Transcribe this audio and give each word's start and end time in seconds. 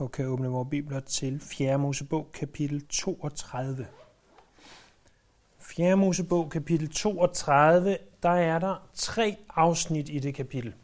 og 0.00 0.12
kan 0.12 0.26
åbne 0.26 0.48
vores 0.48 0.68
bibler 0.70 1.00
til 1.00 1.40
4. 1.40 1.78
Mosebog 1.78 2.30
kapitel 2.32 2.86
32. 2.88 3.86
4. 5.58 5.96
Mosebog 5.96 6.50
kapitel 6.50 6.90
32, 6.90 7.98
der 8.22 8.30
er 8.30 8.58
der 8.58 8.88
tre 8.94 9.36
afsnit 9.56 10.08
i 10.08 10.18
det 10.18 10.34
kapitel. 10.34 10.74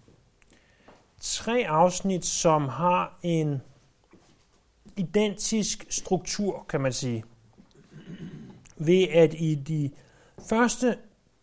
Tre 1.21 1.65
afsnit, 1.69 2.25
som 2.25 2.69
har 2.69 3.19
en 3.23 3.63
identisk 4.97 5.87
struktur, 5.89 6.67
kan 6.69 6.81
man 6.81 6.93
sige. 6.93 7.25
Ved 8.77 9.09
at 9.09 9.35
i 9.35 9.55
de 9.55 9.91
første 10.49 10.99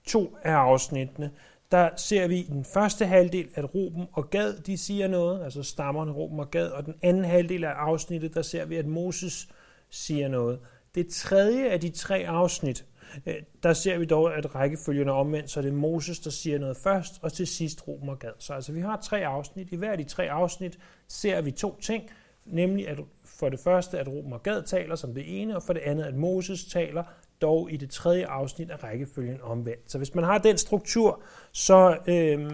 to 0.06 0.38
af 0.44 0.54
afsnittene, 0.54 1.32
der 1.74 1.90
ser 1.96 2.28
vi 2.28 2.38
i 2.38 2.44
den 2.44 2.66
første 2.66 3.06
halvdel, 3.06 3.48
at 3.56 3.76
Ruben 3.76 4.06
og 4.12 4.30
Gad, 4.30 4.54
de 4.54 4.78
siger 4.78 5.08
noget, 5.08 5.44
altså 5.44 5.64
stammerne 5.64 6.12
Ruben 6.12 6.40
og 6.40 6.52
Gad, 6.52 6.68
og 6.68 6.86
den 6.86 6.96
anden 7.02 7.26
halvdel 7.26 7.64
af 7.64 7.70
afsnittet, 7.70 8.34
der 8.34 8.42
ser 8.42 8.66
vi, 8.66 8.76
at 8.76 8.86
Moses 8.86 9.48
siger 9.90 10.28
noget. 10.28 10.60
Det 10.96 11.08
tredje 11.08 11.70
af 11.70 11.80
de 11.80 11.90
tre 11.90 12.28
afsnit, 12.28 12.86
øh, 13.26 13.36
der 13.64 13.74
ser 13.74 13.98
vi 13.98 14.06
dog, 14.06 14.38
at 14.38 14.56
rækkefølgen 14.56 15.08
er 15.08 15.14
omvendt, 15.14 15.52
så 15.52 15.62
det 15.62 15.70
er 15.70 15.74
Moses, 15.74 16.20
der 16.20 16.30
siger 16.30 16.60
noget 16.60 16.78
først, 16.78 17.14
og 17.22 17.34
til 17.34 17.48
sidst 17.48 17.88
Ruben 17.88 18.10
og 18.10 18.20
Gad. 18.20 18.32
Så 18.40 18.54
altså, 18.54 18.72
vi 18.72 18.80
har 18.80 19.00
tre 19.04 19.26
afsnit. 19.26 19.72
I 19.72 19.76
hver 19.76 19.92
af 19.92 19.98
de 19.98 20.04
tre 20.04 20.32
afsnit 20.32 20.80
ser 21.08 21.42
vi 21.42 21.52
to 21.52 21.80
ting, 21.82 22.10
nemlig 22.46 22.88
at 22.88 23.00
for 23.26 23.50
det 23.50 23.60
første, 23.60 24.00
at 24.00 24.08
Ruben 24.08 24.34
og 24.34 24.44
Gad 24.44 24.64
taler 24.64 24.96
som 24.96 25.14
det 25.14 25.42
ene, 25.42 25.56
og 25.56 25.64
for 25.64 25.74
det 25.74 25.82
andet, 25.82 26.04
at 26.04 26.16
Moses 26.16 26.66
taler 26.66 27.04
dog 27.44 27.72
i 27.72 27.78
det 27.78 27.90
tredje 27.90 28.26
afsnit 28.28 28.70
af 28.70 28.84
rækkefølgen 28.84 29.40
omvendt. 29.42 29.92
Så 29.92 29.98
hvis 29.98 30.16
man 30.16 30.24
har 30.24 30.38
den 30.38 30.58
struktur, 30.58 31.24
så 31.52 31.98
øh, 32.08 32.52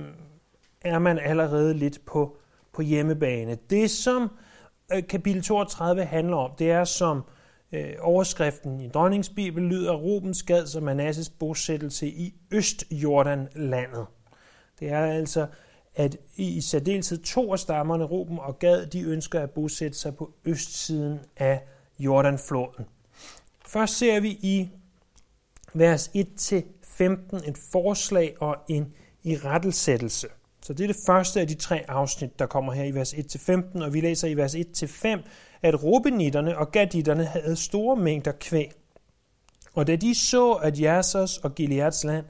er 0.82 1.00
man 1.00 1.20
allerede 1.20 1.74
lidt 1.74 2.06
på, 2.06 2.38
på 2.74 2.82
hjemmebane. 2.82 3.58
Det, 3.70 3.92
som 3.92 4.32
øh, 4.94 5.08
kapitel 5.08 5.44
32 5.44 6.04
handler 6.04 6.38
om, 6.38 6.52
det 6.60 6.72
er 6.72 6.84
som 6.84 7.24
øh, 7.72 7.94
overskriften 8.02 8.80
i 8.80 8.88
dronningsbibel 8.88 9.64
lyder 9.64 9.94
Rubens 9.94 10.44
gad 10.44 10.68
som 10.68 10.84
Manasses 10.84 11.30
bosættelse 11.30 12.08
i 12.08 12.34
Østjordanlandet. 12.52 14.06
Det 14.80 14.90
er 14.90 15.06
altså, 15.06 15.48
at 15.96 16.18
i 16.36 16.62
særdeleshed 16.62 17.18
to 17.18 17.54
af 17.54 17.60
stammerne, 17.60 18.04
Ruben 18.04 18.40
og 18.40 18.60
Gad, 18.60 18.86
de 18.86 19.02
ønsker 19.02 19.40
at 19.40 19.52
bosætte 19.52 19.98
sig 19.98 20.16
på 20.16 20.32
østsiden 20.46 21.20
af 21.38 21.62
Jordanfloden. 22.00 22.86
Først 23.66 23.98
ser 23.98 24.20
vi 24.20 24.30
i 24.30 24.70
vers 25.74 26.08
1-15 26.08 27.50
et 27.50 27.58
forslag 27.72 28.36
og 28.40 28.58
en 28.68 28.94
irettelsættelse. 29.24 30.28
Så 30.62 30.74
det 30.74 30.84
er 30.84 30.88
det 30.88 31.04
første 31.06 31.40
af 31.40 31.48
de 31.48 31.56
tre 31.56 31.86
afsnit, 31.88 32.40
der 32.40 32.46
kommer 32.46 32.74
her 32.74 32.84
i 32.84 32.92
vers 32.92 33.14
1-15, 33.14 33.84
og 33.84 33.94
vi 33.94 34.02
læser 34.02 34.28
i 34.28 34.34
vers 34.34 34.56
1-5, 34.56 35.08
at 35.62 35.84
Rubenitterne 35.84 36.58
og 36.58 36.72
Gaditterne 36.72 37.26
havde 37.26 37.56
store 37.56 37.96
mængder 37.96 38.32
kvæg. 38.32 38.72
Og 39.74 39.88
da 39.88 39.96
de 39.96 40.16
så, 40.16 40.52
at 40.52 40.82
Jasers 40.82 41.38
og 41.38 41.56
Gileads 41.56 42.04
land 42.04 42.26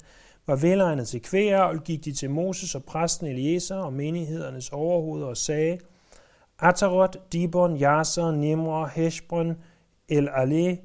var 0.48 0.56
velegnet 0.56 1.08
til 1.08 1.22
kvægavl, 1.22 1.80
gik 1.80 2.06
de 2.06 2.14
til 2.14 2.30
Moses 2.30 2.76
og 2.76 2.84
præsten 2.84 3.28
Eliezer 3.28 3.76
og 3.76 3.94
menighedernes 3.94 4.70
overhoveder 4.70 5.28
og 5.28 5.38
sagde, 5.38 5.78
Atarot, 6.60 7.18
Dibon, 7.32 7.76
Jaser, 7.76 8.32
Nimra, 8.32 8.90
Heshbron, 8.96 9.56
El 10.10 10.30
Ale, 10.30 10.78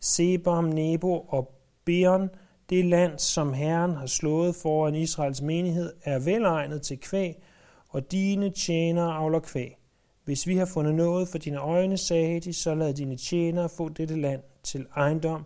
Sebam, 0.00 0.64
Nebo 0.64 1.18
og 1.28 1.59
Beon, 1.84 2.30
det 2.70 2.84
land, 2.84 3.18
som 3.18 3.52
Herren 3.52 3.94
har 3.94 4.06
slået 4.06 4.54
foran 4.62 4.94
Israels 4.94 5.42
menighed, 5.42 5.92
er 6.04 6.18
velegnet 6.18 6.82
til 6.82 7.00
kvæg, 7.00 7.42
og 7.88 8.12
dine 8.12 8.50
tjenere 8.50 9.14
avler 9.14 9.40
kvæg. 9.40 9.76
Hvis 10.24 10.46
vi 10.46 10.56
har 10.56 10.66
fundet 10.66 10.94
noget 10.94 11.28
for 11.28 11.38
dine 11.38 11.58
øjne, 11.58 11.96
sagde 11.96 12.40
de, 12.40 12.52
så 12.52 12.74
lad 12.74 12.94
dine 12.94 13.16
tjenere 13.16 13.68
få 13.68 13.88
dette 13.88 14.20
land 14.20 14.42
til 14.62 14.86
ejendom. 14.96 15.44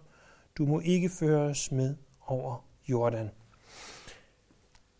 Du 0.59 0.67
må 0.67 0.81
ikke 0.81 1.09
føres 1.09 1.73
med 1.73 1.95
over 2.27 2.65
Jordan. 2.89 3.31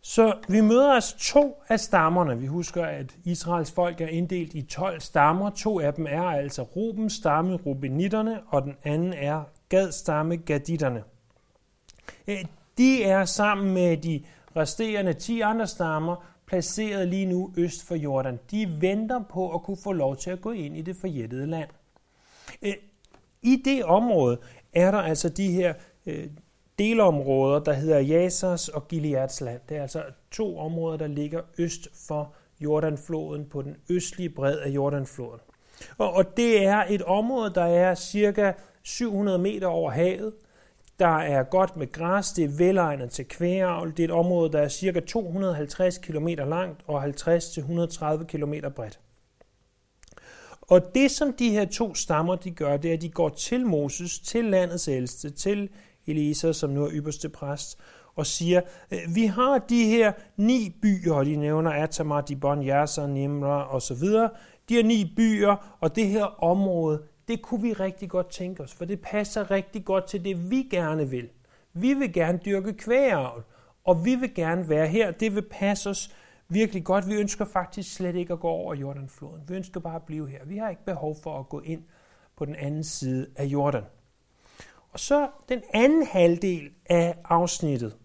Så 0.01 0.37
vi 0.49 0.61
møder 0.61 0.93
altså 0.93 1.17
to 1.17 1.61
af 1.69 1.79
stammerne. 1.79 2.39
Vi 2.39 2.45
husker, 2.45 2.85
at 2.85 3.15
Israels 3.23 3.71
folk 3.71 4.01
er 4.01 4.07
inddelt 4.07 4.53
i 4.53 4.61
12 4.61 4.99
stammer. 4.99 5.49
To 5.49 5.79
af 5.79 5.93
dem 5.93 6.07
er 6.09 6.23
altså 6.23 6.61
Rubens 6.61 7.13
stamme, 7.13 7.55
Rubenitterne, 7.55 8.41
og 8.47 8.61
den 8.61 8.75
anden 8.83 9.13
er 9.13 9.43
Gad 9.69 9.91
stamme, 9.91 10.37
Gaditterne. 10.37 11.03
Øh, 12.27 12.45
de 12.77 13.03
er 13.03 13.25
sammen 13.25 13.73
med 13.73 13.97
de 13.97 14.23
resterende 14.55 15.13
10 15.13 15.41
andre 15.41 15.67
stammer 15.67 16.15
placeret 16.45 17.07
lige 17.07 17.25
nu 17.25 17.53
øst 17.57 17.87
for 17.87 17.95
Jordan. 17.95 18.39
De 18.51 18.81
venter 18.81 19.23
på 19.29 19.53
at 19.53 19.63
kunne 19.63 19.77
få 19.83 19.91
lov 19.91 20.17
til 20.17 20.29
at 20.29 20.41
gå 20.41 20.51
ind 20.51 20.77
i 20.77 20.81
det 20.81 20.95
forjættede 20.95 21.47
land. 21.47 21.69
Øh, 22.61 22.73
I 23.41 23.61
det 23.65 23.83
område 23.83 24.37
er 24.73 24.91
der 24.91 24.97
altså 24.97 25.29
de 25.29 25.51
her 25.51 25.73
øh, 26.05 26.27
delområder, 26.79 27.59
der 27.59 27.73
hedder 27.73 27.99
Jasers 27.99 28.69
og 28.69 28.87
Gileads 28.87 29.41
land. 29.41 29.61
Det 29.69 29.77
er 29.77 29.81
altså 29.81 30.03
to 30.31 30.57
områder, 30.57 30.97
der 30.97 31.07
ligger 31.07 31.41
øst 31.57 31.87
for 32.07 32.33
Jordanfloden 32.59 33.45
på 33.45 33.61
den 33.61 33.75
østlige 33.89 34.29
bred 34.29 34.57
af 34.57 34.69
Jordanfloden. 34.69 35.39
Og, 35.97 36.13
og 36.13 36.37
det 36.37 36.65
er 36.65 36.83
et 36.89 37.01
område, 37.01 37.53
der 37.53 37.65
er 37.65 37.95
cirka 37.95 38.51
700 38.83 39.39
meter 39.39 39.67
over 39.67 39.91
havet. 39.91 40.33
Der 40.99 41.17
er 41.17 41.43
godt 41.43 41.77
med 41.77 41.91
græs, 41.91 42.31
det 42.31 42.43
er 42.43 42.57
velegnet 42.57 43.11
til 43.11 43.27
kvægeavl. 43.27 43.91
Det 43.91 43.99
er 43.99 44.07
et 44.07 44.11
område, 44.11 44.51
der 44.51 44.59
er 44.59 44.67
cirka 44.67 44.99
250 44.99 45.97
km 45.97 46.27
langt 46.27 46.81
og 46.87 47.03
50-130 47.05 48.23
km 48.23 48.53
bredt. 48.75 48.99
Og 50.61 50.95
det, 50.95 51.11
som 51.11 51.33
de 51.33 51.49
her 51.49 51.65
to 51.65 51.95
stammer 51.95 52.35
de 52.35 52.51
gør, 52.51 52.77
det 52.77 52.89
er, 52.89 52.93
at 52.93 53.01
de 53.01 53.09
går 53.09 53.29
til 53.29 53.65
Moses, 53.65 54.19
til 54.19 54.45
landets 54.45 54.87
ældste, 54.87 55.29
til 55.29 55.69
Elisa, 56.07 56.53
som 56.53 56.69
nu 56.69 56.85
er 56.85 56.89
ypperste 56.93 57.29
præst, 57.29 57.79
og 58.15 58.25
siger, 58.25 58.61
øh, 58.91 58.99
vi 59.15 59.25
har 59.25 59.57
de 59.57 59.85
her 59.85 60.11
ni 60.37 60.75
byer, 60.81 61.13
og 61.13 61.25
de 61.25 61.35
nævner 61.35 61.71
Atamar, 61.71 62.21
Dibon, 62.21 62.67
Yasser, 62.67 63.07
Nimra 63.07 63.75
osv. 63.75 64.07
De 64.69 64.73
her 64.75 64.83
ni 64.83 65.13
byer, 65.15 65.77
og 65.79 65.95
det 65.95 66.07
her 66.07 66.43
område, 66.43 67.03
det 67.27 67.41
kunne 67.41 67.61
vi 67.61 67.73
rigtig 67.73 68.09
godt 68.09 68.29
tænke 68.29 68.63
os, 68.63 68.73
for 68.73 68.85
det 68.85 69.01
passer 69.01 69.51
rigtig 69.51 69.85
godt 69.85 70.07
til 70.07 70.25
det, 70.25 70.51
vi 70.51 70.67
gerne 70.71 71.09
vil. 71.09 71.29
Vi 71.73 71.93
vil 71.93 72.13
gerne 72.13 72.39
dyrke 72.45 72.73
kvægeavl, 72.73 73.43
og 73.83 74.05
vi 74.05 74.15
vil 74.15 74.33
gerne 74.33 74.69
være 74.69 74.87
her. 74.87 75.11
Det 75.11 75.35
vil 75.35 75.41
passe 75.51 75.89
os 75.89 76.11
virkelig 76.47 76.83
godt. 76.83 77.07
Vi 77.07 77.15
ønsker 77.15 77.45
faktisk 77.45 77.95
slet 77.95 78.15
ikke 78.15 78.33
at 78.33 78.39
gå 78.39 78.47
over 78.47 78.75
Jordanfloden. 78.75 79.41
Vi 79.47 79.55
ønsker 79.55 79.79
bare 79.79 79.95
at 79.95 80.03
blive 80.03 80.29
her. 80.29 80.45
Vi 80.45 80.57
har 80.57 80.69
ikke 80.69 80.85
behov 80.85 81.15
for 81.23 81.39
at 81.39 81.49
gå 81.49 81.59
ind 81.59 81.83
på 82.37 82.45
den 82.45 82.55
anden 82.55 82.83
side 82.83 83.27
af 83.35 83.45
Jordan. 83.45 83.83
Og 84.91 84.99
så 84.99 85.29
den 85.49 85.61
anden 85.73 86.07
halvdel 86.07 86.69
af 86.85 87.17
afsnittet. 87.25 87.97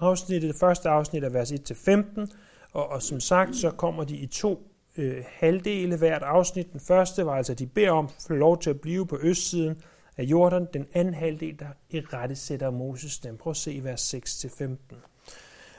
Afsnittet, 0.00 0.48
det 0.48 0.60
første 0.60 0.88
afsnit 0.88 1.24
er 1.24 1.28
vers 1.28 1.52
1-15, 1.52 2.36
og, 2.72 2.88
og 2.88 3.02
som 3.02 3.20
sagt, 3.20 3.56
så 3.56 3.70
kommer 3.70 4.04
de 4.04 4.16
i 4.16 4.26
to 4.26 4.69
øh, 4.96 5.24
halvdele 5.26 5.96
hvert 5.96 6.22
afsnit. 6.22 6.72
Den 6.72 6.80
første 6.80 7.26
var 7.26 7.34
altså, 7.34 7.52
at 7.52 7.58
de 7.58 7.66
beder 7.66 7.90
om 7.90 8.04
at 8.04 8.24
få 8.26 8.32
lov 8.32 8.60
til 8.60 8.70
at 8.70 8.80
blive 8.80 9.06
på 9.06 9.18
østsiden 9.22 9.82
af 10.16 10.22
Jordan. 10.22 10.66
Den 10.72 10.86
anden 10.94 11.14
halvdel, 11.14 11.58
der 11.58 11.66
i 11.90 12.00
rette 12.00 12.36
sætter 12.36 12.70
Moses 12.70 13.18
dem. 13.18 13.36
Prøv 13.36 13.50
at 13.50 13.56
se 13.56 13.80
vers 13.82 14.14
6-15. 14.14 14.94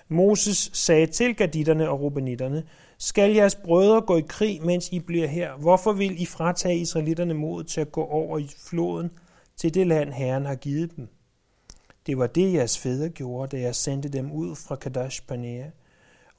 Moses 0.08 0.70
sagde 0.74 1.08
til 1.08 1.36
gaditterne 1.36 1.90
og 1.90 2.02
rubenitterne, 2.02 2.64
skal 2.98 3.34
jeres 3.34 3.56
brødre 3.56 4.02
gå 4.02 4.18
i 4.18 4.24
krig, 4.28 4.66
mens 4.66 4.90
I 4.92 5.00
bliver 5.00 5.28
her? 5.28 5.54
Hvorfor 5.56 5.94
vil 5.94 6.22
I 6.22 6.26
fratage 6.26 6.78
israelitterne 6.78 7.34
mod 7.34 7.64
til 7.64 7.82
at 7.82 7.92
gå 7.92 8.04
over 8.04 8.38
i 8.38 8.50
floden 8.58 9.12
til 9.58 9.74
det 9.74 9.88
land, 9.88 10.14
Herren 10.14 10.46
har 10.46 10.56
givet 10.56 10.96
dem? 10.96 11.08
Det 12.08 12.18
var 12.18 12.28
det, 12.28 12.54
jeres 12.54 12.78
fædre 12.78 13.10
gjorde, 13.10 13.58
da 13.58 13.62
jeg 13.62 13.76
sendte 13.76 14.10
dem 14.10 14.32
ud 14.32 14.56
fra 14.56 14.76
Kadesh 14.76 15.24
Barnea 15.28 15.66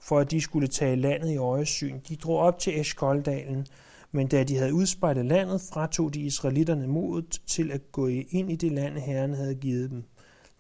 for 0.03 0.19
at 0.19 0.31
de 0.31 0.41
skulle 0.41 0.69
tage 0.69 0.97
landet 0.97 1.31
i 1.31 1.37
øjesyn. 1.37 2.01
De 2.09 2.17
drog 2.17 2.39
op 2.39 2.59
til 2.59 2.81
Eskoldalen, 2.81 3.67
men 4.13 4.27
da 4.29 4.45
de 4.45 4.57
havde 4.57 4.75
udspejlet 4.75 5.27
landet, 5.27 5.61
fratog 5.72 6.15
de 6.15 6.21
israelitterne 6.21 6.87
modet 6.87 7.41
til 7.47 7.71
at 7.71 7.93
gå 7.93 8.07
ind 8.07 8.53
i 8.53 8.57
det 8.57 8.72
land, 8.72 8.99
Herren 8.99 9.34
havde 9.34 9.54
givet 9.54 9.91
dem. 9.91 10.04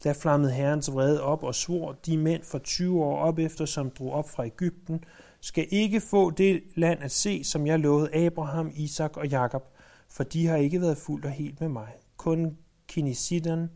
Da 0.04 0.12
flammede 0.12 0.52
Herrens 0.52 0.92
vrede 0.92 1.22
op 1.22 1.42
og 1.42 1.54
svor, 1.54 1.92
de 2.06 2.16
mænd 2.16 2.42
for 2.42 2.58
20 2.58 3.04
år 3.04 3.18
op 3.18 3.38
efter, 3.38 3.64
som 3.64 3.90
drog 3.90 4.12
op 4.12 4.30
fra 4.30 4.46
Ægypten, 4.46 5.04
skal 5.40 5.66
ikke 5.70 6.00
få 6.00 6.30
det 6.30 6.62
land 6.74 7.02
at 7.02 7.10
se, 7.10 7.44
som 7.44 7.66
jeg 7.66 7.78
lovede 7.78 8.14
Abraham, 8.14 8.70
Isak 8.74 9.16
og 9.16 9.28
Jakob, 9.28 9.62
for 10.08 10.24
de 10.24 10.46
har 10.46 10.56
ikke 10.56 10.80
været 10.80 10.98
fuldt 10.98 11.24
og 11.24 11.30
helt 11.30 11.60
med 11.60 11.68
mig. 11.68 11.88
Kun 12.16 12.56
Kinesidan, 12.88 13.68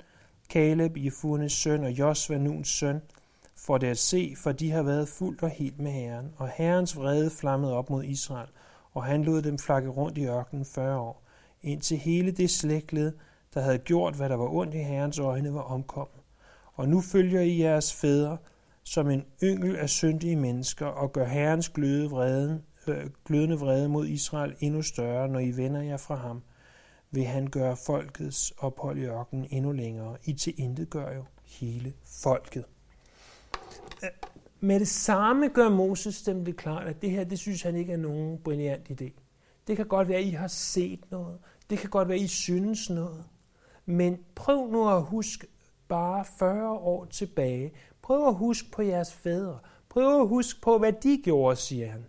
Caleb, 0.48 0.92
Jefunes 0.96 1.52
søn 1.52 1.84
og 1.84 1.90
Josva, 1.90 2.38
Nuns 2.38 2.68
søn, 2.68 3.00
for 3.66 3.78
det 3.78 3.86
at 3.86 3.98
se, 3.98 4.34
for 4.36 4.52
de 4.52 4.70
har 4.70 4.82
været 4.82 5.08
fuldt 5.08 5.42
og 5.42 5.50
helt 5.50 5.78
med 5.78 5.92
Herren, 5.92 6.32
og 6.36 6.48
Herrens 6.48 6.96
vrede 6.96 7.30
flammede 7.30 7.72
op 7.72 7.90
mod 7.90 8.04
Israel, 8.04 8.48
og 8.92 9.04
han 9.04 9.24
lod 9.24 9.42
dem 9.42 9.58
flakke 9.58 9.88
rundt 9.88 10.18
i 10.18 10.26
ørkenen 10.26 10.64
40 10.64 10.98
år, 10.98 11.22
indtil 11.62 11.96
hele 11.96 12.30
det 12.30 12.50
slægtled, 12.50 13.12
der 13.54 13.60
havde 13.60 13.78
gjort, 13.78 14.14
hvad 14.14 14.28
der 14.28 14.36
var 14.36 14.54
ondt 14.54 14.74
i 14.74 14.78
Herrens 14.78 15.18
øjne, 15.18 15.54
var 15.54 15.60
omkommet. 15.60 16.20
Og 16.74 16.88
nu 16.88 17.00
følger 17.00 17.40
I 17.40 17.60
jeres 17.60 17.94
fædre 17.94 18.36
som 18.82 19.10
en 19.10 19.24
yngel 19.42 19.76
af 19.76 19.88
syndige 19.88 20.36
mennesker, 20.36 20.86
og 20.86 21.12
gør 21.12 21.24
Herrens 21.24 21.68
gløde 21.68 22.10
vreden, 22.10 22.62
øh, 22.86 23.10
glødende 23.24 23.58
vrede 23.58 23.88
mod 23.88 24.06
Israel 24.06 24.54
endnu 24.60 24.82
større, 24.82 25.28
når 25.28 25.40
I 25.40 25.50
vender 25.50 25.82
jer 25.82 25.96
fra 25.96 26.14
ham, 26.14 26.42
vil 27.10 27.24
han 27.24 27.46
gøre 27.46 27.76
folkets 27.86 28.52
ophold 28.58 28.98
i 28.98 29.04
ørkenen 29.04 29.46
endnu 29.50 29.72
længere. 29.72 30.16
I 30.24 30.32
til 30.32 30.54
intet 30.56 30.90
gør 30.90 31.14
jo 31.14 31.24
hele 31.44 31.92
folket. 32.22 32.64
Med 34.60 34.80
det 34.80 34.88
samme 34.88 35.48
gør 35.48 35.68
Moses 35.68 36.22
dem 36.22 36.44
det 36.44 36.56
klart, 36.56 36.86
at 36.86 37.02
det 37.02 37.10
her, 37.10 37.24
det 37.24 37.38
synes 37.38 37.62
han 37.62 37.76
ikke 37.76 37.92
er 37.92 37.96
nogen 37.96 38.38
brilliant 38.38 38.90
idé. 38.90 39.10
Det 39.66 39.76
kan 39.76 39.86
godt 39.86 40.08
være, 40.08 40.18
at 40.18 40.24
I 40.24 40.30
har 40.30 40.48
set 40.48 41.10
noget. 41.10 41.38
Det 41.70 41.78
kan 41.78 41.90
godt 41.90 42.08
være, 42.08 42.16
at 42.16 42.24
I 42.24 42.28
synes 42.28 42.90
noget. 42.90 43.24
Men 43.86 44.18
prøv 44.34 44.70
nu 44.70 44.88
at 44.88 45.02
huske 45.02 45.46
bare 45.88 46.24
40 46.38 46.70
år 46.70 47.04
tilbage. 47.04 47.72
Prøv 48.02 48.28
at 48.28 48.34
huske 48.34 48.70
på 48.70 48.82
jeres 48.82 49.12
fædre. 49.12 49.58
Prøv 49.88 50.20
at 50.20 50.28
huske 50.28 50.60
på, 50.60 50.78
hvad 50.78 50.92
de 50.92 51.20
gjorde, 51.24 51.56
siger 51.56 51.90
han. 51.90 52.06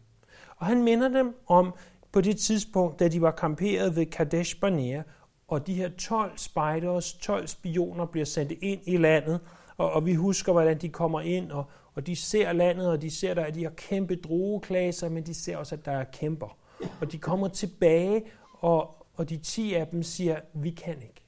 Og 0.58 0.66
han 0.66 0.84
minder 0.84 1.08
dem 1.08 1.36
om 1.48 1.74
på 2.12 2.22
det 2.22 2.38
tidspunkt, 2.38 3.00
da 3.00 3.08
de 3.08 3.22
var 3.22 3.32
kamperet 3.32 3.96
ved 3.96 4.06
Kadesh 4.06 4.60
Barnea, 4.60 5.02
og 5.48 5.68
de 5.68 5.74
her 5.74 5.90
12 5.90 6.38
spiders, 6.38 7.14
12 7.14 7.48
spioner 7.48 8.06
bliver 8.06 8.26
sendt 8.26 8.52
ind 8.52 8.82
i 8.86 8.98
landet, 8.98 9.40
og, 9.78 9.92
og 9.92 10.06
vi 10.06 10.14
husker, 10.14 10.52
hvordan 10.52 10.78
de 10.78 10.90
kommer 10.90 11.22
ind, 11.22 11.52
og, 11.52 11.66
og 11.94 12.08
de 12.08 12.16
ser 12.16 12.54
landet, 12.54 12.90
og 12.90 13.02
de 13.02 13.12
ser, 13.12 13.34
der, 13.34 13.46
at 13.46 13.56
de 13.56 13.64
har 13.64 13.72
kæmpe 13.72 14.16
drueklaser, 14.16 15.10
men 15.10 15.26
de 15.26 15.34
ser 15.34 15.58
også, 15.58 15.76
at 15.76 15.86
der 15.86 15.92
er 15.92 16.04
kæmper. 16.04 16.58
Og 17.02 17.12
de 17.12 17.18
kommer 17.18 17.48
tilbage, 17.48 18.24
og, 18.54 19.08
og 19.14 19.30
de 19.30 19.38
10 19.38 19.74
af 19.74 19.88
dem 19.88 20.04
siger, 20.04 20.40
vi 20.54 20.70
kan 20.72 21.02
ikke. 21.02 21.24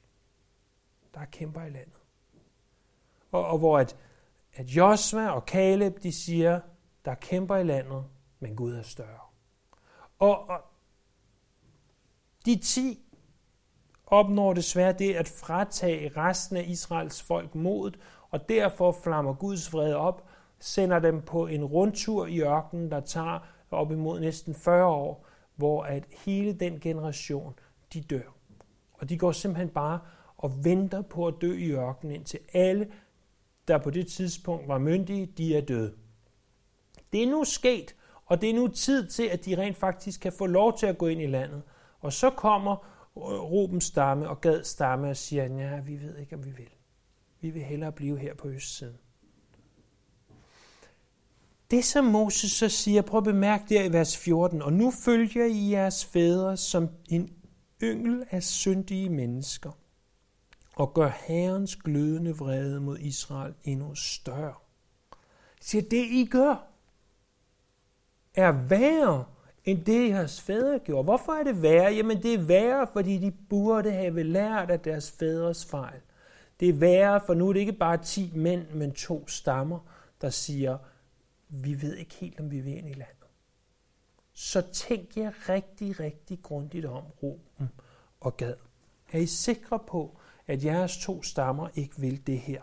Der 1.13 1.19
er 1.19 1.25
kæmper 1.25 1.62
i 1.62 1.69
landet. 1.69 2.01
Og, 3.31 3.46
og 3.46 3.57
hvor 3.57 3.80
at, 3.80 3.96
at 4.54 4.66
Josva 4.66 5.30
og 5.30 5.44
Caleb, 5.48 6.04
de 6.04 6.12
siger, 6.12 6.60
der 7.06 7.12
er 7.12 7.16
kæmper 7.16 7.56
i 7.56 7.63
landet, 7.63 8.06
men 8.40 8.56
Gud 8.56 8.74
er 8.74 8.81
større. 8.81 9.19
Og, 10.19 10.50
og 10.50 10.62
de 12.46 12.60
10 12.60 13.06
opnår 14.06 14.54
desværre 14.54 14.94
det 14.94 15.13
at 15.13 15.28
fratage 15.28 16.10
resten 16.18 16.57
af 16.57 16.66
Israels 16.68 17.22
folk 17.22 17.56
modet, 17.56 18.00
og 18.31 18.50
derfor 18.50 18.92
flammer 19.04 19.34
Guds 19.34 19.74
vrede 19.74 19.96
op, 19.96 20.24
sender 20.60 21.00
dem 21.00 21.22
på 21.22 21.48
en 21.48 21.66
rundtur 21.66 22.26
i 22.26 22.42
ørkenen, 22.42 22.92
der 22.92 23.00
tager 23.00 23.40
op 23.72 23.92
imod 23.92 24.20
næsten 24.20 24.56
40 24.56 24.86
år, 24.86 25.26
hvor 25.56 25.84
at 25.84 26.04
hele 26.26 26.54
den 26.54 26.80
generation, 26.80 27.60
de 27.94 28.02
dør. 28.02 28.36
Og 28.94 29.10
de 29.10 29.18
går 29.18 29.31
simpelthen 29.31 29.70
bare 29.70 30.00
og 30.38 30.66
venter 30.66 31.02
på 31.02 31.28
at 31.28 31.34
dø 31.42 31.58
i 31.58 31.72
ørkenen, 31.72 32.16
indtil 32.16 32.40
alle, 32.54 32.88
der 33.68 33.78
på 33.78 33.90
det 33.90 34.08
tidspunkt 34.08 34.68
var 34.68 34.78
myndige, 34.78 35.25
de 35.25 35.58
er 35.58 35.62
døde. 35.62 35.94
Det 37.14 37.24
er 37.24 37.28
nu 37.28 37.44
sket, 37.44 37.96
og 38.25 38.42
det 38.42 38.50
er 38.50 38.54
nu 38.54 38.68
tid 38.68 39.08
til, 39.08 39.24
at 39.24 39.46
de 39.46 39.58
rent 39.58 39.78
faktisk 39.78 40.22
kan 40.22 40.34
få 40.34 40.46
lov 40.46 40.78
til 40.78 40.86
at 40.86 40.98
gå 40.98 41.08
ind 41.08 41.22
i 41.22 41.28
landet. 41.28 41.62
Og 42.00 42.14
så 42.14 42.30
kommer 42.30 42.75
øh, 43.18 43.24
Rubens 43.24 43.84
stamme 43.84 44.30
og 44.30 44.42
Gad 44.42 44.64
stamme 44.64 45.10
og 45.10 45.18
siger, 45.18 45.44
ja, 45.44 45.80
vi 45.80 46.02
ved 46.02 46.18
ikke, 46.18 46.36
om 46.36 46.46
vi 46.46 46.52
vil. 46.52 46.70
Vi 47.41 47.50
vil 47.50 47.62
hellere 47.62 47.91
blive 47.91 48.19
her 48.19 48.33
på 48.33 48.47
østsiden. 48.47 48.97
Det, 51.71 51.86
som 51.86 52.06
Moses 52.06 52.51
så 52.51 52.69
siger, 52.69 53.01
prøv 53.01 53.18
at 53.18 53.24
bemærke 53.24 53.63
der 53.69 53.83
i 53.83 53.94
vers 53.94 54.18
14, 54.18 54.62
og 54.62 54.74
nu 54.74 54.91
følger 54.91 55.45
I 55.45 55.71
jeres 55.71 56.06
fædre 56.06 56.57
som 56.57 56.89
en 57.09 57.33
yngel 57.83 58.24
af 58.30 58.44
syndige 58.44 59.09
mennesker, 59.09 59.71
og 60.75 60.94
gør 60.94 61.12
Herrens 61.27 61.75
glødende 61.75 62.38
vrede 62.38 62.80
mod 62.80 63.00
Israel 63.00 63.53
endnu 63.63 63.95
større. 63.95 64.53
Så 65.62 65.81
det, 65.91 66.06
I 66.12 66.27
gør, 66.31 66.68
er 68.36 68.51
værre 68.51 69.25
end 69.65 69.86
det, 69.86 70.09
jeres 70.09 70.41
fædre 70.41 70.80
gjorde. 70.80 71.03
Hvorfor 71.03 71.31
er 71.31 71.44
det 71.44 71.62
værre? 71.62 71.94
Jamen, 71.94 72.24
det 72.24 72.33
er 72.33 72.41
værre, 72.41 72.88
fordi 72.94 73.18
de 73.18 73.31
burde 73.31 73.91
have 73.91 74.24
lært 74.24 74.71
af 74.71 74.80
deres 74.80 75.12
fædres 75.12 75.65
fejl. 75.65 76.01
Det 76.60 76.70
er 76.70 76.74
værre, 76.74 77.22
for 77.26 77.34
nu 77.34 77.50
er 77.50 77.54
det 77.54 77.60
ikke 77.60 77.74
bare 77.74 77.98
10 77.98 78.32
mænd, 78.36 78.70
men 78.70 78.94
to 78.94 79.28
stammer, 79.28 79.80
der 80.22 80.30
siger, 80.30 80.78
vi 81.50 81.82
ved 81.82 81.96
ikke 81.96 82.16
helt, 82.16 82.40
om 82.40 82.52
vi 82.52 82.60
vil 82.60 82.78
ind 82.78 82.90
i 82.90 82.94
landet. 82.94 83.16
Så 84.34 84.62
tænk 84.72 85.18
jer 85.18 85.50
rigtig, 85.50 86.00
rigtig 86.00 86.42
grundigt 86.42 86.86
om 86.86 87.04
Ruben 87.24 87.70
og 88.20 88.38
Gad. 88.38 88.56
Er 89.12 89.20
I 89.20 89.26
sikre 89.26 89.80
på, 89.80 90.20
at 90.48 90.64
jeres 90.64 90.98
to 90.98 91.24
stammer 91.24 91.70
ikke 91.76 92.00
vil 92.00 92.28
det 92.28 92.40
her? 92.40 92.62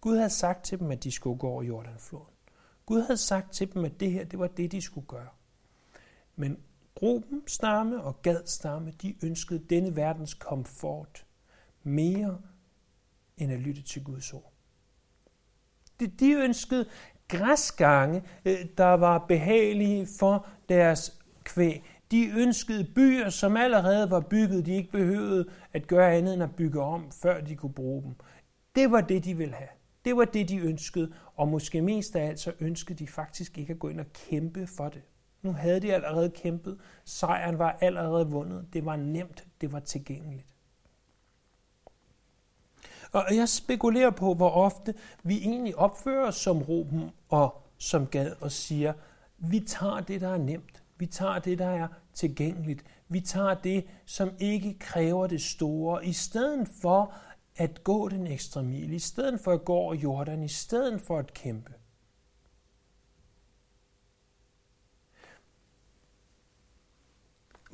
Gud 0.00 0.16
havde 0.16 0.30
sagt 0.30 0.64
til 0.64 0.78
dem, 0.78 0.90
at 0.90 1.04
de 1.04 1.10
skulle 1.10 1.38
gå 1.38 1.48
over 1.48 1.62
Jordanfloden. 1.62 2.34
Gud 2.86 3.00
havde 3.00 3.16
sagt 3.16 3.52
til 3.52 3.74
dem, 3.74 3.84
at 3.84 4.00
det 4.00 4.12
her, 4.12 4.24
det 4.24 4.38
var 4.38 4.46
det, 4.46 4.72
de 4.72 4.80
skulle 4.80 5.06
gøre. 5.06 5.28
Men 6.36 6.58
Ruben 7.04 7.42
stamme 7.46 8.02
og 8.02 8.22
Gad 8.22 8.46
stamme, 8.46 8.92
de 9.02 9.14
ønskede 9.22 9.64
denne 9.70 9.96
verdens 9.96 10.34
komfort 10.34 11.26
mere 11.82 12.38
end 13.36 13.52
at 13.52 13.60
lytte 13.60 13.82
til 13.82 14.04
Guds 14.04 14.32
ord. 14.32 14.52
De, 16.00 16.06
de 16.06 16.32
ønskede 16.32 16.86
græsgange, 17.28 18.22
øh, 18.44 18.56
der 18.78 18.84
var 18.84 19.18
behagelige 19.18 20.06
for 20.18 20.46
deres 20.68 21.20
kvæg. 21.44 21.84
De 22.10 22.26
ønskede 22.36 22.84
byer, 22.94 23.30
som 23.30 23.56
allerede 23.56 24.10
var 24.10 24.20
bygget, 24.20 24.66
de 24.66 24.74
ikke 24.74 24.90
behøvede 24.90 25.50
at 25.72 25.86
gøre 25.86 26.14
andet 26.14 26.34
end 26.34 26.42
at 26.42 26.56
bygge 26.56 26.80
om, 26.80 27.12
før 27.12 27.40
de 27.40 27.56
kunne 27.56 27.72
bruge 27.72 28.02
dem. 28.02 28.14
Det 28.74 28.90
var 28.90 29.00
det, 29.00 29.24
de 29.24 29.36
ville 29.36 29.54
have. 29.54 29.68
Det 30.04 30.16
var 30.16 30.24
det, 30.24 30.48
de 30.48 30.58
ønskede, 30.58 31.12
og 31.36 31.48
måske 31.48 31.82
mest 31.82 32.16
af 32.16 32.28
alt 32.28 32.40
så 32.40 32.52
ønskede 32.60 32.98
de 32.98 33.06
faktisk 33.06 33.58
ikke 33.58 33.72
at 33.72 33.78
gå 33.78 33.88
ind 33.88 34.00
og 34.00 34.12
kæmpe 34.12 34.66
for 34.66 34.88
det. 34.88 35.02
Nu 35.44 35.52
havde 35.52 35.80
de 35.80 35.94
allerede 35.94 36.30
kæmpet. 36.30 36.78
Sejren 37.04 37.58
var 37.58 37.78
allerede 37.80 38.26
vundet. 38.26 38.66
Det 38.72 38.84
var 38.84 38.96
nemt. 38.96 39.44
Det 39.60 39.72
var 39.72 39.80
tilgængeligt. 39.80 40.46
Og 43.12 43.36
jeg 43.36 43.48
spekulerer 43.48 44.10
på, 44.10 44.34
hvor 44.34 44.50
ofte 44.50 44.94
vi 45.22 45.38
egentlig 45.38 45.76
opfører 45.76 46.26
os 46.26 46.36
som 46.36 46.62
Ruben 46.62 47.10
og 47.28 47.62
som 47.78 48.06
Gad 48.06 48.32
og 48.40 48.52
siger, 48.52 48.92
vi 49.38 49.60
tager 49.60 50.00
det, 50.00 50.20
der 50.20 50.28
er 50.28 50.38
nemt. 50.38 50.82
Vi 50.98 51.06
tager 51.06 51.38
det, 51.38 51.58
der 51.58 51.68
er 51.68 51.88
tilgængeligt. 52.14 52.84
Vi 53.08 53.20
tager 53.20 53.54
det, 53.54 53.86
som 54.06 54.30
ikke 54.38 54.78
kræver 54.78 55.26
det 55.26 55.42
store, 55.42 56.06
i 56.06 56.12
stedet 56.12 56.68
for 56.82 57.14
at 57.56 57.84
gå 57.84 58.08
den 58.08 58.26
ekstra 58.26 58.62
mil, 58.62 58.92
i 58.92 58.98
stedet 58.98 59.40
for 59.40 59.52
at 59.52 59.64
gå 59.64 59.74
over 59.74 59.94
Jordan, 59.94 60.42
i 60.42 60.48
stedet 60.48 61.00
for 61.00 61.18
at 61.18 61.34
kæmpe. 61.34 61.72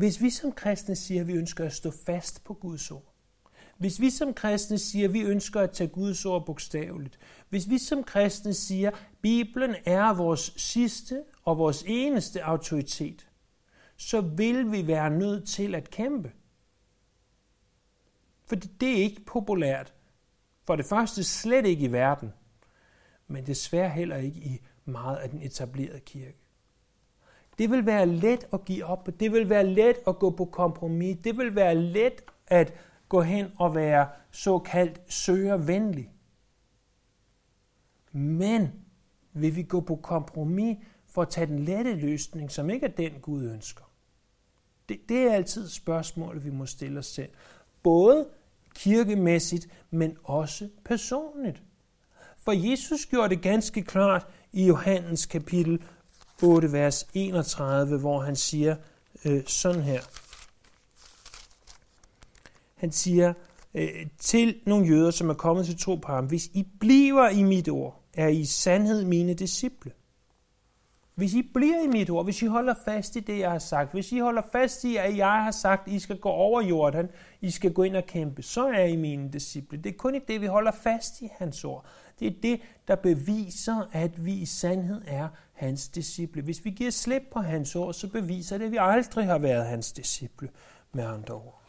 Hvis 0.00 0.22
vi 0.22 0.30
som 0.30 0.52
kristne 0.52 0.96
siger, 0.96 1.20
at 1.20 1.26
vi 1.26 1.32
ønsker 1.32 1.64
at 1.64 1.72
stå 1.72 1.90
fast 1.90 2.44
på 2.44 2.54
Guds 2.54 2.90
ord, 2.90 3.14
hvis 3.78 4.00
vi 4.00 4.10
som 4.10 4.34
kristne 4.34 4.78
siger, 4.78 5.08
at 5.08 5.14
vi 5.14 5.20
ønsker 5.20 5.60
at 5.60 5.70
tage 5.70 5.88
Guds 5.88 6.24
ord 6.24 6.46
bogstaveligt, 6.46 7.18
hvis 7.48 7.70
vi 7.70 7.78
som 7.78 8.04
kristne 8.04 8.54
siger, 8.54 8.90
at 8.90 8.98
Bibelen 9.22 9.76
er 9.84 10.14
vores 10.14 10.52
sidste 10.56 11.22
og 11.44 11.58
vores 11.58 11.84
eneste 11.86 12.44
autoritet, 12.44 13.28
så 13.96 14.20
vil 14.20 14.72
vi 14.72 14.86
være 14.86 15.10
nødt 15.10 15.48
til 15.48 15.74
at 15.74 15.90
kæmpe. 15.90 16.32
For 18.44 18.56
det 18.56 18.88
er 18.88 19.02
ikke 19.04 19.24
populært. 19.24 19.94
For 20.66 20.76
det 20.76 20.86
første 20.86 21.24
slet 21.24 21.66
ikke 21.66 21.84
i 21.84 21.92
verden, 21.92 22.32
men 23.26 23.46
desværre 23.46 23.90
heller 23.90 24.16
ikke 24.16 24.40
i 24.40 24.60
meget 24.84 25.16
af 25.16 25.30
den 25.30 25.42
etablerede 25.42 26.00
kirke. 26.00 26.36
Det 27.60 27.70
vil 27.70 27.86
være 27.86 28.06
let 28.06 28.46
at 28.52 28.64
give 28.64 28.84
op, 28.84 29.08
det 29.20 29.32
vil 29.32 29.48
være 29.48 29.66
let 29.66 29.96
at 30.06 30.18
gå 30.18 30.30
på 30.30 30.44
kompromis, 30.44 31.18
det 31.24 31.38
vil 31.38 31.54
være 31.54 31.74
let 31.74 32.24
at 32.46 32.74
gå 33.08 33.20
hen 33.20 33.46
og 33.58 33.74
være 33.74 34.08
såkaldt 34.30 35.00
søgervenlig. 35.12 36.10
Men 38.12 38.68
vil 39.32 39.56
vi 39.56 39.62
gå 39.62 39.80
på 39.80 39.96
kompromis 39.96 40.76
for 41.06 41.22
at 41.22 41.28
tage 41.28 41.46
den 41.46 41.58
lette 41.58 41.94
løsning, 41.94 42.50
som 42.50 42.70
ikke 42.70 42.86
er 42.86 42.90
den 42.90 43.12
Gud 43.22 43.44
ønsker? 43.44 43.84
Det, 44.88 45.00
det 45.08 45.18
er 45.18 45.32
altid 45.32 45.64
et 45.64 45.70
spørgsmål, 45.70 46.44
vi 46.44 46.50
må 46.50 46.66
stille 46.66 46.98
os 46.98 47.06
selv. 47.06 47.30
Både 47.82 48.28
kirkemæssigt, 48.74 49.68
men 49.90 50.16
også 50.24 50.68
personligt. 50.84 51.62
For 52.38 52.70
Jesus 52.70 53.06
gjorde 53.06 53.34
det 53.34 53.42
ganske 53.42 53.82
klart 53.82 54.26
i 54.52 54.66
Johannes 54.66 55.26
kapitel 55.26 55.82
8, 56.42 56.72
vers 56.72 57.06
31, 57.14 57.98
hvor 57.98 58.20
han 58.20 58.36
siger 58.36 58.76
øh, 59.24 59.42
sådan 59.46 59.82
her. 59.82 60.00
Han 62.74 62.92
siger 62.92 63.32
øh, 63.74 64.06
til 64.18 64.60
nogle 64.66 64.86
jøder, 64.86 65.10
som 65.10 65.30
er 65.30 65.34
kommet 65.34 65.66
til 65.66 65.78
tro 65.78 65.94
på 65.94 66.12
ham, 66.12 66.26
hvis 66.26 66.46
I 66.46 66.66
bliver 66.80 67.28
i 67.28 67.42
mit 67.42 67.68
ord, 67.68 68.02
er 68.14 68.28
I 68.28 68.40
i 68.40 68.44
sandhed 68.44 69.04
mine 69.04 69.34
disciple. 69.34 69.92
Hvis 71.20 71.34
I 71.34 71.42
bliver 71.42 71.84
i 71.84 71.86
mit 71.86 72.10
ord, 72.10 72.24
hvis 72.24 72.42
I 72.42 72.46
holder 72.46 72.74
fast 72.84 73.16
i 73.16 73.20
det, 73.20 73.38
jeg 73.38 73.50
har 73.50 73.58
sagt, 73.58 73.92
hvis 73.92 74.12
I 74.12 74.18
holder 74.18 74.42
fast 74.52 74.84
i, 74.84 74.96
at 74.96 75.16
jeg 75.16 75.42
har 75.44 75.50
sagt, 75.50 75.88
at 75.88 75.92
I 75.92 75.98
skal 75.98 76.18
gå 76.18 76.28
over 76.28 76.62
Jordan, 76.62 77.08
I 77.40 77.50
skal 77.50 77.72
gå 77.72 77.82
ind 77.82 77.96
og 77.96 78.06
kæmpe, 78.06 78.42
så 78.42 78.66
er 78.66 78.84
I 78.84 78.96
mine 78.96 79.30
disciple. 79.32 79.78
Det 79.78 79.92
er 79.92 79.96
kun 79.96 80.14
i 80.14 80.18
det, 80.28 80.40
vi 80.40 80.46
holder 80.46 80.72
fast 80.72 81.20
i 81.20 81.28
hans 81.38 81.64
ord. 81.64 81.84
Det 82.20 82.26
er 82.26 82.32
det, 82.42 82.60
der 82.88 82.94
beviser, 82.94 83.88
at 83.92 84.24
vi 84.24 84.32
i 84.32 84.46
sandhed 84.46 85.02
er 85.06 85.28
hans 85.52 85.88
disciple. 85.88 86.42
Hvis 86.42 86.64
vi 86.64 86.70
giver 86.70 86.90
slip 86.90 87.22
på 87.32 87.40
hans 87.40 87.76
ord, 87.76 87.94
så 87.94 88.08
beviser 88.08 88.58
det, 88.58 88.64
at 88.64 88.72
vi 88.72 88.78
aldrig 88.80 89.26
har 89.26 89.38
været 89.38 89.66
hans 89.66 89.92
disciple, 89.92 90.48
med 90.92 91.04
andre 91.04 91.34
ord. 91.34 91.62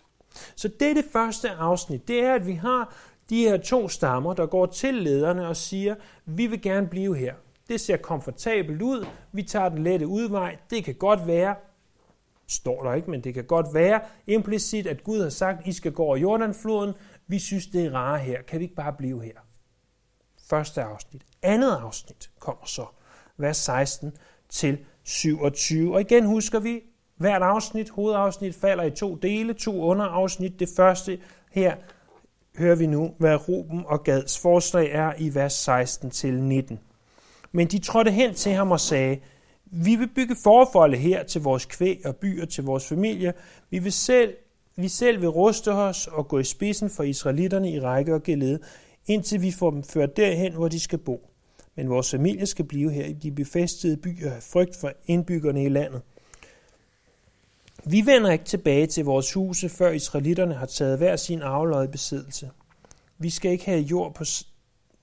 Så 0.55 0.67
det 0.67 0.89
er 0.89 0.93
det 0.93 1.05
første 1.13 1.50
afsnit. 1.50 2.08
Det 2.08 2.24
er, 2.24 2.34
at 2.34 2.48
vi 2.48 2.53
har 2.53 2.96
de 3.29 3.41
her 3.41 3.58
to 3.58 3.89
stammer, 3.89 4.34
der 4.34 4.46
går 4.46 4.65
til 4.65 4.93
lederne 4.93 5.48
og 5.48 5.58
siger, 5.58 5.96
vi 6.25 6.48
vil 6.48 6.62
gerne 6.62 6.88
blive 6.88 7.17
her. 7.17 7.34
Det 7.71 7.81
ser 7.81 7.97
komfortabelt 7.97 8.81
ud. 8.81 9.05
Vi 9.31 9.43
tager 9.43 9.69
den 9.69 9.83
lette 9.83 10.07
udvej. 10.07 10.57
Det 10.69 10.83
kan 10.83 10.95
godt 10.95 11.27
være, 11.27 11.55
står 12.47 12.83
der 12.83 12.93
ikke, 12.93 13.11
men 13.11 13.23
det 13.23 13.33
kan 13.33 13.43
godt 13.43 13.73
være 13.73 14.01
implicit, 14.27 14.87
at 14.87 15.03
Gud 15.03 15.21
har 15.21 15.29
sagt, 15.29 15.67
I 15.67 15.73
skal 15.73 15.91
gå 15.91 16.03
over 16.03 16.17
Jordanfloden. 16.17 16.93
Vi 17.27 17.39
synes, 17.39 17.67
det 17.67 17.85
er 17.85 17.91
rare 17.91 18.19
her. 18.19 18.41
Kan 18.41 18.59
vi 18.59 18.63
ikke 18.63 18.75
bare 18.75 18.93
blive 18.93 19.23
her? 19.23 19.33
Første 20.49 20.83
afsnit. 20.83 21.21
Andet 21.41 21.71
afsnit 21.71 22.29
kommer 22.39 22.65
så, 22.65 22.85
vers 23.37 23.57
16 23.57 24.11
til 24.49 24.77
27. 25.03 25.93
Og 25.93 26.01
igen 26.01 26.25
husker 26.25 26.59
vi, 26.59 26.81
hvert 27.17 27.41
afsnit, 27.41 27.89
hovedafsnit, 27.89 28.55
falder 28.55 28.83
i 28.83 28.91
to 28.91 29.15
dele, 29.15 29.53
to 29.53 29.81
underafsnit. 29.81 30.59
Det 30.59 30.69
første 30.75 31.19
her 31.51 31.75
hører 32.57 32.75
vi 32.75 32.85
nu, 32.87 33.15
hvad 33.17 33.49
Ruben 33.49 33.83
og 33.85 34.03
Gads 34.03 34.39
forslag 34.39 34.91
er 34.91 35.13
i 35.17 35.35
vers 35.35 35.53
16 35.53 36.11
til 36.11 36.43
19. 36.43 36.79
Men 37.51 37.67
de 37.67 37.79
trådte 37.79 38.12
hen 38.12 38.34
til 38.34 38.51
ham 38.51 38.72
og 38.72 38.79
sagde, 38.79 39.20
vi 39.65 39.96
vil 39.96 40.10
bygge 40.15 40.36
forfolde 40.43 40.98
her 40.98 41.24
til 41.24 41.41
vores 41.41 41.65
kvæg 41.65 42.01
og 42.05 42.15
byer 42.15 42.46
til 42.46 42.63
vores 42.63 42.88
familie. 42.88 43.34
Vi 43.70 43.79
vil 43.79 43.91
selv, 43.91 44.34
vi 44.75 44.88
selv 44.88 45.22
vil 45.22 45.29
ruste 45.29 45.72
os 45.72 46.08
og 46.08 46.27
gå 46.27 46.39
i 46.39 46.43
spidsen 46.43 46.89
for 46.89 47.03
israelitterne 47.03 47.72
i 47.72 47.79
række 47.79 48.13
og 48.13 48.24
gelede, 48.24 48.60
indtil 49.08 49.41
vi 49.41 49.51
får 49.51 49.72
dem 49.72 49.84
ført 49.84 50.17
derhen, 50.17 50.53
hvor 50.53 50.67
de 50.67 50.79
skal 50.79 51.00
bo. 51.00 51.27
Men 51.75 51.89
vores 51.89 52.12
familie 52.12 52.46
skal 52.46 52.65
blive 52.65 52.91
her 52.91 53.05
i 53.05 53.13
de 53.13 53.31
befæstede 53.31 53.98
byer 53.98 54.31
af 54.31 54.43
frygt 54.43 54.75
for 54.75 54.91
indbyggerne 55.05 55.63
i 55.63 55.70
landet. 55.70 56.01
Vi 57.86 58.05
vender 58.05 58.31
ikke 58.31 58.46
tilbage 58.46 58.88
til 58.88 59.05
vores 59.05 59.34
huse, 59.34 59.70
før 59.70 59.91
israelitterne 59.91 60.53
har 60.53 60.65
taget 60.65 60.98
hver 60.98 61.15
sin 61.15 61.41
afløjet 61.41 61.91
besiddelse. 61.91 62.50
Vi 63.17 63.29
skal 63.29 63.51
ikke 63.51 63.65
have 63.65 63.81
jord 63.81 64.13
på 64.13 64.24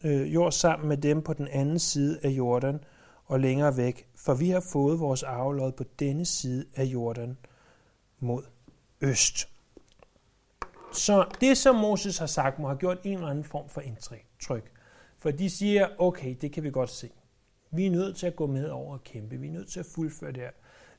øh, 0.04 0.34
jord 0.34 0.52
sammen 0.52 0.88
med 0.88 0.96
dem 0.96 1.22
på 1.22 1.32
den 1.32 1.48
anden 1.48 1.78
side 1.78 2.18
af 2.22 2.28
Jordan 2.28 2.84
og 3.24 3.40
længere 3.40 3.76
væk, 3.76 4.08
for 4.16 4.34
vi 4.34 4.50
har 4.50 4.60
fået 4.60 5.00
vores 5.00 5.22
arvelod 5.22 5.72
på 5.72 5.84
denne 5.98 6.24
side 6.24 6.64
af 6.76 6.84
Jordan 6.84 7.38
mod 8.20 8.42
øst. 9.00 9.48
Så 10.92 11.26
det, 11.40 11.58
som 11.58 11.76
Moses 11.76 12.18
har 12.18 12.26
sagt, 12.26 12.58
må 12.58 12.68
have 12.68 12.78
gjort 12.78 12.98
en 13.04 13.14
eller 13.14 13.28
anden 13.28 13.44
form 13.44 13.68
for 13.68 13.80
indtryk. 13.80 14.72
For 15.18 15.30
de 15.30 15.50
siger, 15.50 15.88
okay, 15.98 16.36
det 16.40 16.52
kan 16.52 16.62
vi 16.62 16.70
godt 16.70 16.90
se. 16.90 17.10
Vi 17.70 17.86
er 17.86 17.90
nødt 17.90 18.16
til 18.16 18.26
at 18.26 18.36
gå 18.36 18.46
med 18.46 18.68
over 18.68 18.92
og 18.92 19.04
kæmpe. 19.04 19.36
Vi 19.36 19.48
er 19.48 19.52
nødt 19.52 19.68
til 19.68 19.80
at 19.80 19.86
fuldføre 19.86 20.32
det 20.32 20.42
her. 20.42 20.50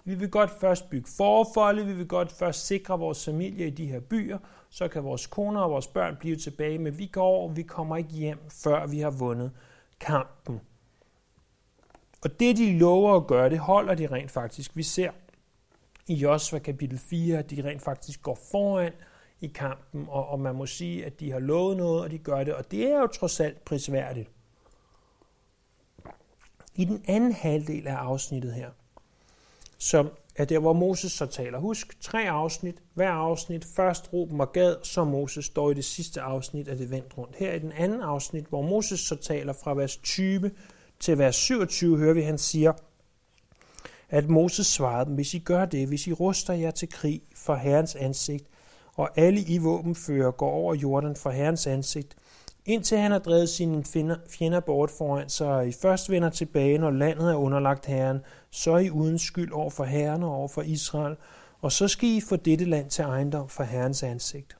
Vi 0.03 0.15
vil 0.15 0.29
godt 0.29 0.51
først 0.59 0.89
bygge 0.89 1.09
forfolde, 1.17 1.85
vi 1.85 1.93
vil 1.93 2.07
godt 2.07 2.31
først 2.31 2.65
sikre 2.65 2.99
vores 2.99 3.25
familie 3.25 3.67
i 3.67 3.69
de 3.69 3.85
her 3.85 3.99
byer, 3.99 4.37
så 4.69 4.87
kan 4.87 5.03
vores 5.03 5.27
koner 5.27 5.61
og 5.61 5.71
vores 5.71 5.87
børn 5.87 6.17
blive 6.19 6.35
tilbage, 6.35 6.79
men 6.79 6.97
vi 6.97 7.05
går, 7.05 7.47
vi 7.47 7.63
kommer 7.63 7.97
ikke 7.97 8.09
hjem, 8.09 8.49
før 8.49 8.87
vi 8.87 8.99
har 8.99 9.09
vundet 9.09 9.51
kampen. 9.99 10.61
Og 12.23 12.39
det, 12.39 12.57
de 12.57 12.77
lover 12.79 13.15
at 13.15 13.27
gøre, 13.27 13.49
det 13.49 13.59
holder 13.59 13.95
de 13.95 14.07
rent 14.07 14.31
faktisk. 14.31 14.75
Vi 14.75 14.83
ser 14.83 15.11
i 16.07 16.13
Josva 16.13 16.59
kapitel 16.59 16.99
4, 16.99 17.37
at 17.37 17.49
de 17.49 17.63
rent 17.63 17.81
faktisk 17.81 18.21
går 18.21 18.39
foran 18.51 18.93
i 19.41 19.47
kampen, 19.47 20.05
og, 20.09 20.27
og 20.27 20.39
man 20.39 20.55
må 20.55 20.65
sige, 20.65 21.05
at 21.05 21.19
de 21.19 21.31
har 21.31 21.39
lovet 21.39 21.77
noget, 21.77 22.01
og 22.01 22.11
de 22.11 22.17
gør 22.17 22.43
det, 22.43 22.53
og 22.53 22.71
det 22.71 22.91
er 22.91 22.99
jo 22.99 23.07
trods 23.07 23.39
alt 23.39 23.65
prisværdigt. 23.65 24.29
I 26.75 26.85
den 26.85 27.03
anden 27.07 27.31
halvdel 27.31 27.87
af 27.87 27.95
afsnittet 27.95 28.53
her, 28.53 28.69
som 29.77 30.09
er 30.39 30.45
der, 30.45 30.59
hvor 30.59 30.73
Moses 30.73 31.11
så 31.11 31.25
taler. 31.25 31.59
Husk, 31.59 32.01
tre 32.01 32.29
afsnit. 32.29 32.75
Hver 32.93 33.09
afsnit, 33.09 33.65
først 33.65 34.13
Ruben 34.13 34.41
og 34.41 34.51
Gad, 34.51 34.75
så 34.83 35.03
Moses 35.03 35.45
står 35.45 35.71
i 35.71 35.73
det 35.73 35.85
sidste 35.85 36.21
afsnit 36.21 36.67
af 36.67 36.77
det 36.77 36.91
vendt 36.91 37.17
rundt. 37.17 37.35
Her 37.35 37.53
i 37.53 37.59
den 37.59 37.71
anden 37.71 38.01
afsnit, 38.01 38.45
hvor 38.45 38.61
Moses 38.61 38.99
så 38.99 39.15
taler 39.15 39.53
fra 39.53 39.73
vers 39.73 39.97
20 39.97 40.51
til 40.99 41.17
vers 41.17 41.35
27, 41.35 41.97
hører 41.97 42.13
vi, 42.13 42.21
han 42.21 42.37
siger, 42.37 42.73
at 44.09 44.29
Moses 44.29 44.67
svarede 44.67 45.05
dem, 45.05 45.15
hvis 45.15 45.33
I 45.33 45.39
gør 45.39 45.65
det, 45.65 45.87
hvis 45.87 46.07
I 46.07 46.13
ruster 46.13 46.53
jer 46.53 46.71
til 46.71 46.89
krig 46.89 47.21
for 47.35 47.55
Herrens 47.55 47.95
ansigt, 47.95 48.45
og 48.95 49.09
alle 49.15 49.41
I 49.41 49.57
våbenfører 49.57 50.31
går 50.31 50.51
over 50.51 50.75
Jordan 50.75 51.15
for 51.15 51.29
Herrens 51.29 51.67
ansigt, 51.67 52.15
indtil 52.69 52.97
han 52.97 53.11
har 53.11 53.19
drevet 53.19 53.49
sine 53.49 53.83
fjender 54.29 54.59
bort 54.59 54.91
foran 54.91 55.29
sig, 55.29 55.47
og 55.47 55.67
I 55.67 55.71
først 55.71 56.09
vender 56.09 56.29
tilbage, 56.29 56.77
når 56.77 56.91
landet 56.91 57.31
er 57.31 57.35
underlagt 57.35 57.85
Herren, 57.85 58.19
så 58.49 58.71
er 58.71 58.77
I 58.77 58.89
uden 58.89 59.19
skyld 59.19 59.51
over 59.51 59.69
for 59.69 59.83
Herren 59.83 60.23
og 60.23 60.31
over 60.31 60.47
for 60.47 60.61
Israel, 60.61 61.15
og 61.61 61.71
så 61.71 61.87
skal 61.87 62.09
I 62.09 62.21
få 62.21 62.35
dette 62.35 62.65
land 62.65 62.89
til 62.89 63.03
ejendom 63.03 63.49
for 63.49 63.63
Herrens 63.63 64.03
ansigt. 64.03 64.57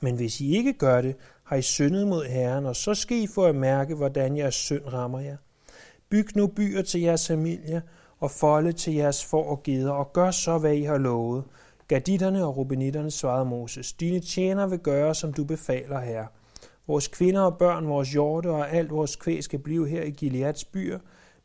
Men 0.00 0.16
hvis 0.16 0.40
I 0.40 0.56
ikke 0.56 0.72
gør 0.72 1.00
det, 1.00 1.16
har 1.44 1.56
I 1.56 1.62
syndet 1.62 2.08
mod 2.08 2.24
Herren, 2.24 2.66
og 2.66 2.76
så 2.76 2.94
skal 2.94 3.16
I 3.16 3.26
få 3.26 3.44
at 3.44 3.54
mærke, 3.54 3.94
hvordan 3.94 4.36
jeres 4.36 4.54
synd 4.54 4.92
rammer 4.92 5.20
jer. 5.20 5.36
Byg 6.10 6.36
nu 6.36 6.46
byer 6.46 6.82
til 6.82 7.00
jeres 7.00 7.26
familie, 7.26 7.82
og 8.20 8.30
folde 8.30 8.72
til 8.72 8.94
jeres 8.94 9.24
for 9.24 9.44
og 9.44 9.62
geder, 9.62 9.92
og 9.92 10.12
gør 10.12 10.30
så, 10.30 10.58
hvad 10.58 10.74
I 10.74 10.82
har 10.82 10.98
lovet. 10.98 11.44
Gaditterne 11.88 12.44
og 12.44 12.56
rubenitterne 12.56 13.10
svarede 13.10 13.44
Moses, 13.44 13.92
dine 13.92 14.20
tjener 14.20 14.66
vil 14.66 14.78
gøre, 14.78 15.14
som 15.14 15.32
du 15.32 15.44
befaler, 15.44 16.00
herre. 16.00 16.26
Vores 16.90 17.08
kvinder 17.08 17.40
og 17.40 17.58
børn, 17.58 17.88
vores 17.88 18.12
hjorte 18.12 18.50
og 18.50 18.70
alt 18.72 18.90
vores 18.90 19.16
kvæg 19.16 19.44
skal 19.44 19.58
blive 19.58 19.88
her 19.88 20.02
i 20.02 20.10
Gileads 20.10 20.64
byer, 20.64 20.98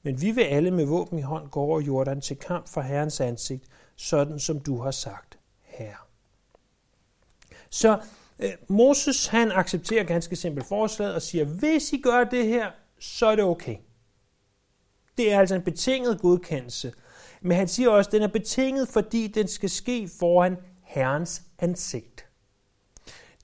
men 0.03 0.21
vi 0.21 0.31
vil 0.31 0.41
alle 0.41 0.71
med 0.71 0.85
våben 0.85 1.19
i 1.19 1.21
hånd 1.21 1.49
gå 1.49 1.59
over 1.59 1.81
Jordan 1.81 2.21
til 2.21 2.37
kamp 2.37 2.67
for 2.67 2.81
Herrens 2.81 3.21
ansigt, 3.21 3.63
sådan 3.95 4.39
som 4.39 4.59
du 4.59 4.77
har 4.77 4.91
sagt, 4.91 5.39
Herre. 5.61 5.97
Så 7.69 7.99
øh, 8.39 8.51
Moses 8.67 9.27
han 9.27 9.51
accepterer 9.51 10.03
ganske 10.03 10.35
simpelt 10.35 10.67
forslaget 10.67 11.15
og 11.15 11.21
siger, 11.21 11.45
hvis 11.45 11.93
I 11.93 11.97
gør 11.97 12.23
det 12.23 12.45
her, 12.45 12.71
så 12.99 13.25
er 13.25 13.35
det 13.35 13.45
okay. 13.45 13.75
Det 15.17 15.33
er 15.33 15.39
altså 15.39 15.55
en 15.55 15.61
betinget 15.61 16.19
godkendelse. 16.19 16.93
Men 17.41 17.57
han 17.57 17.67
siger 17.67 17.89
også, 17.89 18.07
at 18.07 18.11
den 18.11 18.21
er 18.21 18.27
betinget, 18.27 18.87
fordi 18.87 19.27
den 19.27 19.47
skal 19.47 19.69
ske 19.69 20.09
foran 20.19 20.57
Herrens 20.83 21.41
ansigt. 21.59 22.25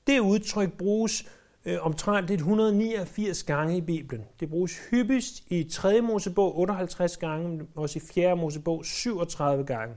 Det 0.07 0.19
udtryk 0.19 0.73
bruges 0.77 1.25
øh, 1.65 1.85
omtrent 1.85 2.31
189 2.31 3.43
gange 3.43 3.77
i 3.77 3.81
Bibelen. 3.81 4.25
Det 4.39 4.49
bruges 4.49 4.77
hyppigst 4.89 5.43
i 5.47 5.63
3. 5.63 6.01
Mosebog 6.01 6.57
58 6.57 7.17
gange, 7.17 7.49
men 7.49 7.67
også 7.75 7.99
i 7.99 8.01
4. 8.13 8.35
Mosebog 8.35 8.85
37 8.85 9.65
gange. 9.65 9.95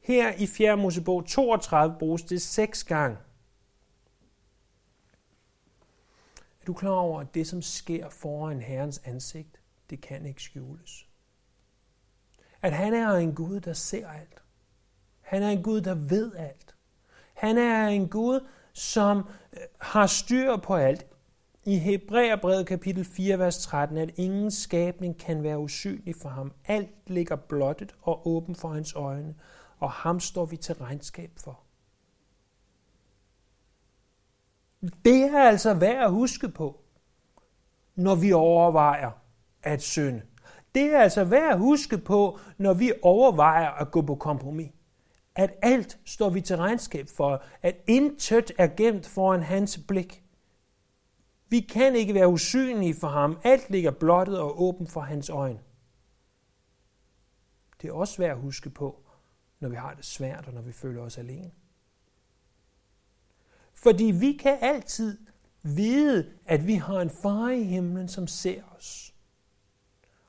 Her 0.00 0.32
i 0.32 0.46
4. 0.46 0.76
Mosebog 0.76 1.26
32 1.26 1.96
bruges 1.98 2.22
det 2.22 2.42
6 2.42 2.84
gange. 2.84 3.16
Er 6.60 6.64
du 6.66 6.72
klar 6.72 6.90
over, 6.90 7.20
at 7.20 7.34
det, 7.34 7.46
som 7.46 7.62
sker 7.62 8.08
foran 8.08 8.60
Herrens 8.60 9.02
ansigt, 9.04 9.60
det 9.90 10.00
kan 10.00 10.26
ikke 10.26 10.42
skjules? 10.42 11.06
At 12.62 12.72
han 12.72 12.94
er 12.94 13.12
en 13.12 13.34
Gud, 13.34 13.60
der 13.60 13.72
ser 13.72 14.08
alt. 14.08 14.42
Han 15.20 15.42
er 15.42 15.50
en 15.50 15.62
Gud, 15.62 15.80
der 15.80 15.94
ved 15.94 16.32
alt. 16.36 16.74
Han 17.34 17.58
er 17.58 17.88
en 17.88 18.08
Gud, 18.08 18.46
som 18.76 19.18
øh, 19.52 19.60
har 19.80 20.06
styr 20.06 20.56
på 20.56 20.74
alt. 20.74 21.06
I 21.64 21.78
Hebræerbrevet 21.78 22.66
kapitel 22.66 23.04
4, 23.04 23.38
vers 23.38 23.58
13, 23.58 23.98
at 23.98 24.10
ingen 24.16 24.50
skabning 24.50 25.18
kan 25.18 25.42
være 25.42 25.58
usynlig 25.58 26.14
for 26.16 26.28
ham. 26.28 26.52
Alt 26.64 26.90
ligger 27.06 27.36
blottet 27.36 27.94
og 28.02 28.28
åben 28.28 28.54
for 28.54 28.68
hans 28.68 28.94
øjne, 28.94 29.34
og 29.78 29.90
ham 29.90 30.20
står 30.20 30.44
vi 30.44 30.56
til 30.56 30.74
regnskab 30.74 31.30
for. 31.36 31.60
Det 35.04 35.22
er 35.22 35.42
altså 35.42 35.74
værd 35.74 36.04
at 36.04 36.10
huske 36.10 36.48
på, 36.48 36.80
når 37.94 38.14
vi 38.14 38.32
overvejer 38.32 39.10
at 39.62 39.82
synde. 39.82 40.22
Det 40.74 40.94
er 40.94 41.00
altså 41.00 41.24
værd 41.24 41.52
at 41.52 41.58
huske 41.58 41.98
på, 41.98 42.38
når 42.58 42.74
vi 42.74 42.92
overvejer 43.02 43.70
at 43.70 43.90
gå 43.90 44.02
på 44.02 44.14
kompromis 44.14 44.70
at 45.36 45.54
alt 45.62 45.98
står 46.04 46.30
vi 46.30 46.40
til 46.40 46.56
regnskab 46.56 47.08
for, 47.08 47.44
at 47.62 47.76
intet 47.86 48.52
er 48.58 48.66
gemt 48.76 49.06
foran 49.06 49.42
hans 49.42 49.78
blik. 49.88 50.22
Vi 51.48 51.60
kan 51.60 51.96
ikke 51.96 52.14
være 52.14 52.28
usynlige 52.28 52.94
for 52.94 53.08
ham. 53.08 53.38
Alt 53.44 53.70
ligger 53.70 53.90
blottet 53.90 54.38
og 54.38 54.62
åbent 54.62 54.90
for 54.90 55.00
hans 55.00 55.30
øjne. 55.30 55.60
Det 57.82 57.88
er 57.88 57.92
også 57.92 58.18
værd 58.18 58.30
at 58.30 58.38
huske 58.38 58.70
på, 58.70 59.02
når 59.60 59.68
vi 59.68 59.76
har 59.76 59.94
det 59.94 60.04
svært 60.04 60.46
og 60.46 60.54
når 60.54 60.62
vi 60.62 60.72
føler 60.72 61.02
os 61.02 61.18
alene. 61.18 61.50
Fordi 63.74 64.04
vi 64.04 64.32
kan 64.32 64.58
altid 64.60 65.18
vide, 65.62 66.32
at 66.46 66.66
vi 66.66 66.74
har 66.74 67.00
en 67.00 67.10
far 67.10 67.48
i 67.48 67.62
himlen, 67.62 68.08
som 68.08 68.26
ser 68.26 68.62
os. 68.76 69.14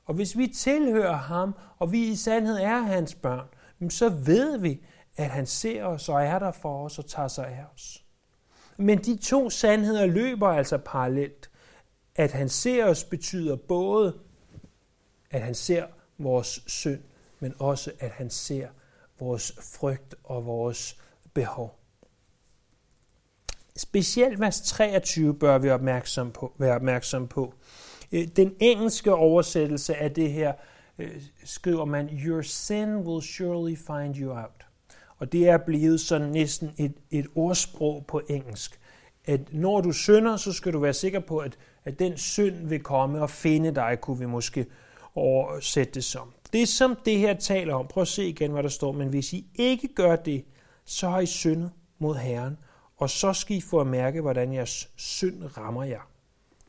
Og 0.04 0.14
hvis 0.14 0.38
vi 0.38 0.46
tilhører 0.46 1.16
ham, 1.16 1.54
og 1.78 1.92
vi 1.92 2.08
i 2.08 2.16
sandhed 2.16 2.56
er 2.56 2.78
hans 2.78 3.14
børn, 3.14 3.48
så 3.90 4.08
ved 4.08 4.58
vi, 4.58 4.84
at 5.18 5.30
han 5.30 5.46
ser 5.46 5.84
os 5.84 6.08
og 6.08 6.22
er 6.22 6.38
der 6.38 6.52
for 6.52 6.84
os 6.84 6.98
og 6.98 7.06
tager 7.06 7.28
sig 7.28 7.46
af 7.46 7.64
os. 7.74 8.04
Men 8.76 8.98
de 8.98 9.16
to 9.16 9.50
sandheder 9.50 10.06
løber 10.06 10.48
altså 10.48 10.78
parallelt. 10.78 11.50
At 12.16 12.32
han 12.32 12.48
ser 12.48 12.84
os 12.84 13.04
betyder 13.04 13.56
både, 13.56 14.18
at 15.30 15.40
han 15.42 15.54
ser 15.54 15.86
vores 16.18 16.62
synd, 16.66 17.00
men 17.40 17.54
også 17.58 17.92
at 18.00 18.10
han 18.10 18.30
ser 18.30 18.68
vores 19.20 19.52
frygt 19.78 20.14
og 20.24 20.46
vores 20.46 20.96
behov. 21.34 21.78
Specielt 23.76 24.40
vers 24.40 24.60
23 24.60 25.34
bør 25.34 25.58
vi 25.58 25.70
opmærksom 25.70 26.32
på, 26.32 26.52
være 26.58 26.74
opmærksom 26.74 27.28
på. 27.28 27.54
Øh, 28.12 28.28
den 28.28 28.56
engelske 28.60 29.14
oversættelse 29.14 29.96
af 29.96 30.14
det 30.14 30.32
her 30.32 30.52
øh, 30.98 31.22
skriver 31.44 31.84
man, 31.84 32.08
Your 32.08 32.42
sin 32.42 32.96
will 32.96 33.22
surely 33.22 33.76
find 33.76 34.16
you 34.16 34.32
out. 34.32 34.57
Og 35.18 35.32
det 35.32 35.48
er 35.48 35.58
blevet 35.58 36.00
sådan 36.00 36.28
næsten 36.28 36.70
et, 36.76 36.94
et 37.10 37.26
ordsprog 37.34 38.04
på 38.06 38.20
engelsk. 38.28 38.80
At 39.24 39.52
når 39.52 39.80
du 39.80 39.92
synder, 39.92 40.36
så 40.36 40.52
skal 40.52 40.72
du 40.72 40.78
være 40.78 40.94
sikker 40.94 41.20
på, 41.20 41.38
at, 41.38 41.58
at 41.84 41.98
den 41.98 42.16
synd 42.16 42.68
vil 42.68 42.82
komme 42.82 43.22
og 43.22 43.30
finde 43.30 43.74
dig, 43.74 43.98
kunne 44.00 44.18
vi 44.18 44.26
måske 44.26 44.66
oversætte 45.14 45.92
det 45.92 46.04
som. 46.04 46.32
Det 46.52 46.62
er 46.62 46.66
som 46.66 46.96
det 47.04 47.18
her 47.18 47.34
taler 47.34 47.74
om. 47.74 47.86
Prøv 47.86 48.02
at 48.02 48.08
se 48.08 48.28
igen, 48.28 48.50
hvad 48.50 48.62
der 48.62 48.68
står. 48.68 48.92
Men 48.92 49.08
hvis 49.08 49.32
I 49.32 49.46
ikke 49.54 49.88
gør 49.94 50.16
det, 50.16 50.44
så 50.84 51.08
har 51.08 51.20
I 51.20 51.26
syndet 51.26 51.70
mod 51.98 52.16
Herren, 52.16 52.58
og 52.96 53.10
så 53.10 53.32
skal 53.32 53.56
I 53.56 53.60
få 53.60 53.80
at 53.80 53.86
mærke, 53.86 54.20
hvordan 54.20 54.52
jeres 54.52 54.90
synd 54.96 55.56
rammer 55.58 55.84
jer. 55.84 56.10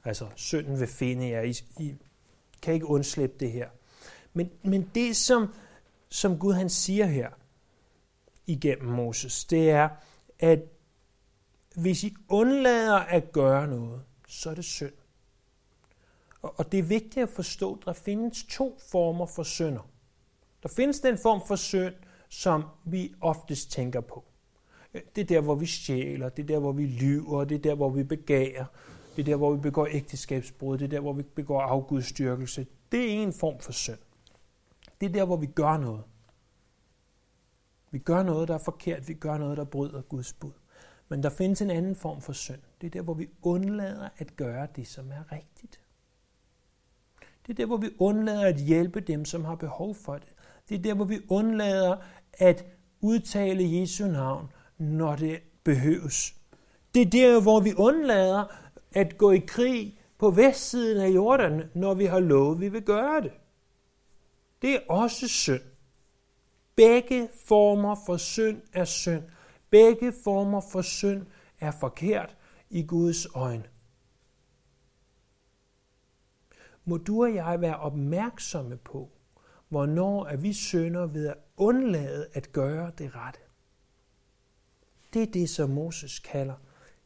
Altså, 0.06 0.26
synden 0.36 0.80
vil 0.80 0.88
finde 0.88 1.30
jer. 1.30 1.42
I, 1.42 1.56
I 1.80 1.94
kan 2.62 2.74
ikke 2.74 2.86
undslippe 2.86 3.36
det 3.40 3.52
her. 3.52 3.68
Men, 4.34 4.50
men 4.64 4.92
det, 4.96 5.16
som, 5.16 5.54
som 6.10 6.40
Gud 6.40 6.54
han 6.54 6.70
siger 6.70 7.06
her 7.06 7.30
igennem 8.50 8.92
Moses, 8.92 9.46
det 9.46 9.70
er, 9.70 9.90
at 10.40 10.60
hvis 11.76 12.04
I 12.04 12.16
undlader 12.30 12.98
at 12.98 13.32
gøre 13.32 13.68
noget, 13.68 14.02
så 14.28 14.50
er 14.50 14.56
det 14.56 14.66
synd. 14.66 14.94
Og 16.42 16.72
det 16.72 16.80
er 16.80 16.84
vigtigt 16.84 17.24
at 17.24 17.30
forstå, 17.30 17.74
at 17.74 17.86
der 17.86 17.94
findes 17.94 18.46
to 18.50 18.80
former 18.92 19.26
for 19.26 19.44
synder. 19.44 19.90
Der 20.64 20.70
findes 20.70 21.00
den 21.00 21.18
form 21.18 21.42
for 21.48 21.56
synd, 21.56 21.94
som 22.30 22.64
vi 22.86 23.14
oftest 23.22 23.72
tænker 23.72 24.02
på. 24.02 24.24
Det 24.94 25.22
er 25.22 25.26
der, 25.26 25.42
hvor 25.42 25.56
vi 25.56 25.66
stjæler, 25.66 26.30
det 26.30 26.44
er 26.44 26.48
der, 26.48 26.60
hvor 26.60 26.72
vi 26.72 26.86
lyver, 26.86 27.44
det 27.44 27.56
er 27.56 27.60
der, 27.60 27.76
hvor 27.76 27.90
vi 27.90 28.04
begærer, 28.04 28.66
det 29.16 29.22
er 29.22 29.26
der, 29.26 29.36
hvor 29.36 29.54
vi 29.54 29.62
begår 29.62 29.88
ægteskabsbrud, 29.92 30.78
det 30.78 30.86
er 30.86 30.90
der, 30.90 31.00
hvor 31.00 31.14
vi 31.14 31.24
begår 31.24 31.62
afgudstyrkelse. 31.62 32.68
Det 32.92 33.00
er 33.00 33.24
en 33.24 33.34
form 33.34 33.60
for 33.60 33.72
synd. 33.72 33.98
Det 35.02 35.10
er 35.10 35.14
der, 35.14 35.26
hvor 35.26 35.38
vi 35.38 35.46
gør 35.46 35.78
noget. 35.78 36.04
Vi 37.92 38.00
gør 38.00 38.24
noget, 38.24 38.48
der 38.48 38.54
er 38.54 38.58
forkert, 38.66 39.08
vi 39.08 39.14
gør 39.14 39.38
noget, 39.38 39.58
der 39.58 39.64
bryder 39.64 40.02
Guds 40.02 40.34
bud. 40.34 40.52
Men 41.10 41.24
der 41.24 41.30
findes 41.30 41.62
en 41.62 41.70
anden 41.70 41.96
form 41.96 42.22
for 42.22 42.34
synd. 42.34 42.60
Det 42.82 42.88
er 42.88 42.92
der, 42.92 43.02
hvor 43.02 43.14
vi 43.14 43.30
undlader 43.42 44.10
at 44.18 44.36
gøre 44.36 44.68
det, 44.76 44.88
som 44.88 45.12
er 45.12 45.32
rigtigt. 45.32 45.80
Det 47.48 47.54
er 47.54 47.54
der, 47.54 47.66
hvor 47.66 47.78
vi 47.78 47.90
undlader 48.00 48.46
at 48.46 48.56
hjælpe 48.56 49.00
dem, 49.00 49.26
som 49.26 49.46
har 49.46 49.56
behov 49.56 49.96
for 49.96 50.18
det. 50.18 50.34
Det 50.70 50.78
er 50.78 50.82
der, 50.82 50.94
hvor 50.94 51.06
vi 51.06 51.20
undlader 51.30 51.98
at 52.34 52.66
udtale 53.02 53.80
Jesu 53.80 54.08
navn, 54.08 54.52
når 54.78 55.16
det 55.16 55.40
behøves. 55.64 56.36
Det 56.94 57.02
er 57.02 57.10
der, 57.10 57.42
hvor 57.42 57.60
vi 57.60 57.74
undlader 57.78 58.46
at 58.92 59.18
gå 59.18 59.32
i 59.32 59.40
krig 59.48 60.00
på 60.18 60.32
vestsiden 60.32 61.02
af 61.02 61.10
Jordan, 61.10 61.64
når 61.74 61.94
vi 61.94 62.06
har 62.06 62.20
lovet, 62.20 62.56
at 62.56 62.62
vi 62.62 62.70
vil 62.70 62.82
gøre 62.82 63.22
det. 63.22 63.32
Det 64.62 64.76
er 64.76 64.80
også 64.90 65.28
synd. 65.28 65.62
Begge 66.80 67.30
former 67.46 67.96
for 68.06 68.18
synd 68.18 68.62
er 68.74 68.86
synd. 68.86 69.24
Begge 69.70 70.14
former 70.24 70.62
for 70.72 70.82
synd 70.82 71.26
er 71.60 71.72
forkert 71.72 72.38
i 72.70 72.84
Guds 72.84 73.26
øjne. 73.26 73.70
Må 76.86 76.98
du 76.98 77.24
og 77.24 77.36
jeg 77.36 77.62
være 77.62 77.80
opmærksomme 77.80 78.78
på, 78.78 79.10
hvornår 79.70 80.26
er 80.26 80.36
vi 80.36 80.54
synder 80.54 81.06
ved 81.06 81.28
at 81.28 81.38
undlade 81.58 82.30
at 82.34 82.52
gøre 82.52 82.92
det 82.98 83.16
rette. 83.16 83.40
Det 85.14 85.24
er 85.24 85.32
det, 85.32 85.50
som 85.50 85.70
Moses 85.70 86.20
kalder 86.20 86.56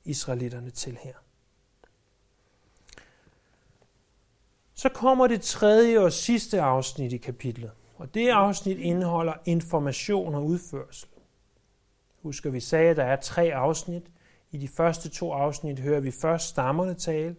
israelitterne 0.03 0.69
til 0.69 0.97
her. 1.03 1.15
Så 4.73 4.89
kommer 4.89 5.27
det 5.27 5.41
tredje 5.41 5.99
og 5.99 6.13
sidste 6.13 6.61
afsnit 6.61 7.13
i 7.13 7.17
kapitlet, 7.17 7.71
og 8.03 8.13
det 8.13 8.29
afsnit 8.29 8.77
indeholder 8.77 9.33
information 9.45 10.35
og 10.35 10.45
udførsel. 10.45 11.09
Husker 12.21 12.49
vi 12.49 12.59
sagde, 12.59 12.89
at 12.89 12.97
der 12.97 13.03
er 13.03 13.15
tre 13.15 13.53
afsnit. 13.53 14.03
I 14.51 14.57
de 14.57 14.67
første 14.67 15.09
to 15.09 15.31
afsnit 15.31 15.79
hører 15.79 15.99
vi 15.99 16.11
først 16.11 16.47
stammerne 16.47 16.93
tale 16.93 17.35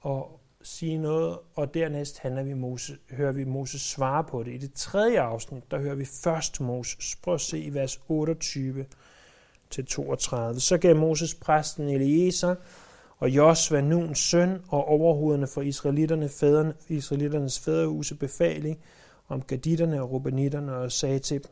og 0.00 0.40
sige 0.62 0.98
noget, 0.98 1.38
og 1.54 1.74
dernæst 1.74 2.18
handler 2.18 2.42
vi 2.42 2.54
Moses, 2.54 2.98
hører 3.10 3.32
vi 3.32 3.44
Moses 3.44 3.80
svare 3.80 4.24
på 4.24 4.42
det. 4.42 4.54
I 4.54 4.56
det 4.56 4.72
tredje 4.74 5.20
afsnit, 5.20 5.70
der 5.70 5.78
hører 5.78 5.94
vi 5.94 6.04
først 6.04 6.60
Moses. 6.60 7.16
Prøv 7.16 7.34
at 7.34 7.40
se 7.40 7.58
i 7.58 7.74
vers 7.74 8.00
28 8.08 8.86
til 9.70 9.86
32. 9.86 10.60
Så 10.60 10.78
gav 10.78 10.96
Moses 10.96 11.34
præsten 11.34 11.88
Eliezer 11.88 12.54
og 13.18 13.30
Josva, 13.30 13.80
Nuns 13.80 14.18
søn 14.18 14.62
og 14.68 14.88
overhovederne 14.88 15.46
for 15.46 15.62
israelitterne, 15.62 16.28
fædrene, 16.28 16.74
israelitternes 16.88 17.60
fædrehuse 17.60 18.14
befaling 18.14 18.78
om 19.28 19.42
gaditterne 19.42 20.02
og 20.02 20.10
rubanitterne 20.10 20.74
og 20.74 20.92
sagde 20.92 21.18
til 21.18 21.42
dem, 21.42 21.50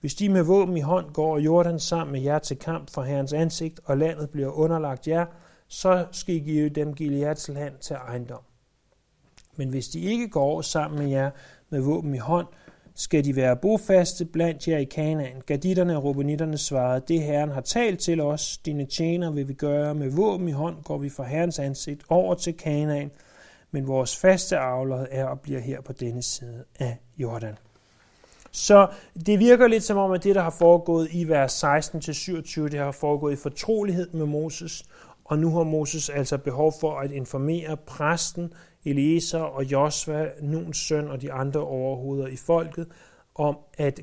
hvis 0.00 0.14
de 0.14 0.28
med 0.28 0.42
våben 0.42 0.76
i 0.76 0.80
hånd 0.80 1.12
går 1.12 1.38
Jordan 1.38 1.78
sammen 1.78 2.12
med 2.12 2.20
jer 2.20 2.38
til 2.38 2.58
kamp 2.58 2.90
for 2.90 3.02
Herrens 3.02 3.32
ansigt, 3.32 3.80
og 3.84 3.98
landet 3.98 4.30
bliver 4.30 4.50
underlagt 4.50 5.08
jer, 5.08 5.26
så 5.68 6.06
skal 6.12 6.34
I 6.34 6.38
give 6.38 6.68
dem 6.68 6.94
Gileads 6.94 7.48
land 7.48 7.74
til 7.80 7.96
ejendom. 7.96 8.42
Men 9.56 9.68
hvis 9.68 9.88
de 9.88 10.00
ikke 10.00 10.28
går 10.28 10.60
sammen 10.60 10.98
med 10.98 11.08
jer 11.08 11.30
med 11.70 11.80
våben 11.80 12.14
i 12.14 12.18
hånd, 12.18 12.46
skal 12.94 13.24
de 13.24 13.36
være 13.36 13.56
bofaste 13.56 14.24
blandt 14.24 14.68
jer 14.68 14.78
i 14.78 14.84
Kanaan. 14.84 15.42
Gaditterne 15.46 15.96
og 15.96 16.04
Rubenitterne 16.04 16.58
svarede, 16.58 17.04
det 17.08 17.22
Herren 17.22 17.50
har 17.50 17.60
talt 17.60 18.00
til 18.00 18.20
os, 18.20 18.58
dine 18.58 18.84
tjener 18.84 19.30
vil 19.30 19.48
vi 19.48 19.54
gøre, 19.54 19.94
med 19.94 20.10
våben 20.10 20.48
i 20.48 20.52
hånd 20.52 20.76
går 20.84 20.98
vi 20.98 21.10
fra 21.10 21.24
Herrens 21.24 21.58
ansigt 21.58 22.02
over 22.08 22.34
til 22.34 22.56
Kanaan, 22.56 23.10
men 23.70 23.86
vores 23.86 24.16
faste 24.16 24.58
avler 24.58 25.06
er 25.10 25.24
og 25.24 25.40
bliver 25.40 25.60
her 25.60 25.80
på 25.80 25.92
denne 25.92 26.22
side 26.22 26.64
af 26.78 26.96
Jordan. 27.18 27.58
Så 28.50 28.88
det 29.26 29.38
virker 29.38 29.68
lidt 29.68 29.82
som 29.82 29.96
om, 29.96 30.12
at 30.12 30.24
det, 30.24 30.34
der 30.34 30.42
har 30.42 30.50
foregået 30.58 31.08
i 31.12 31.28
vers 31.28 31.64
16-27, 31.64 32.60
det 32.60 32.74
har 32.74 32.92
foregået 32.92 33.32
i 33.32 33.36
fortrolighed 33.36 34.10
med 34.12 34.26
Moses, 34.26 34.84
og 35.24 35.38
nu 35.38 35.50
har 35.50 35.62
Moses 35.62 36.08
altså 36.08 36.38
behov 36.38 36.72
for 36.80 36.98
at 36.98 37.12
informere 37.12 37.76
præsten, 37.76 38.52
Eliezer 38.84 39.40
og 39.40 39.64
Josva, 39.64 40.28
Nuns 40.42 40.76
søn 40.78 41.08
og 41.08 41.22
de 41.22 41.32
andre 41.32 41.60
overhoveder 41.60 42.26
i 42.26 42.36
folket, 42.36 42.86
om 43.34 43.58
at 43.78 44.00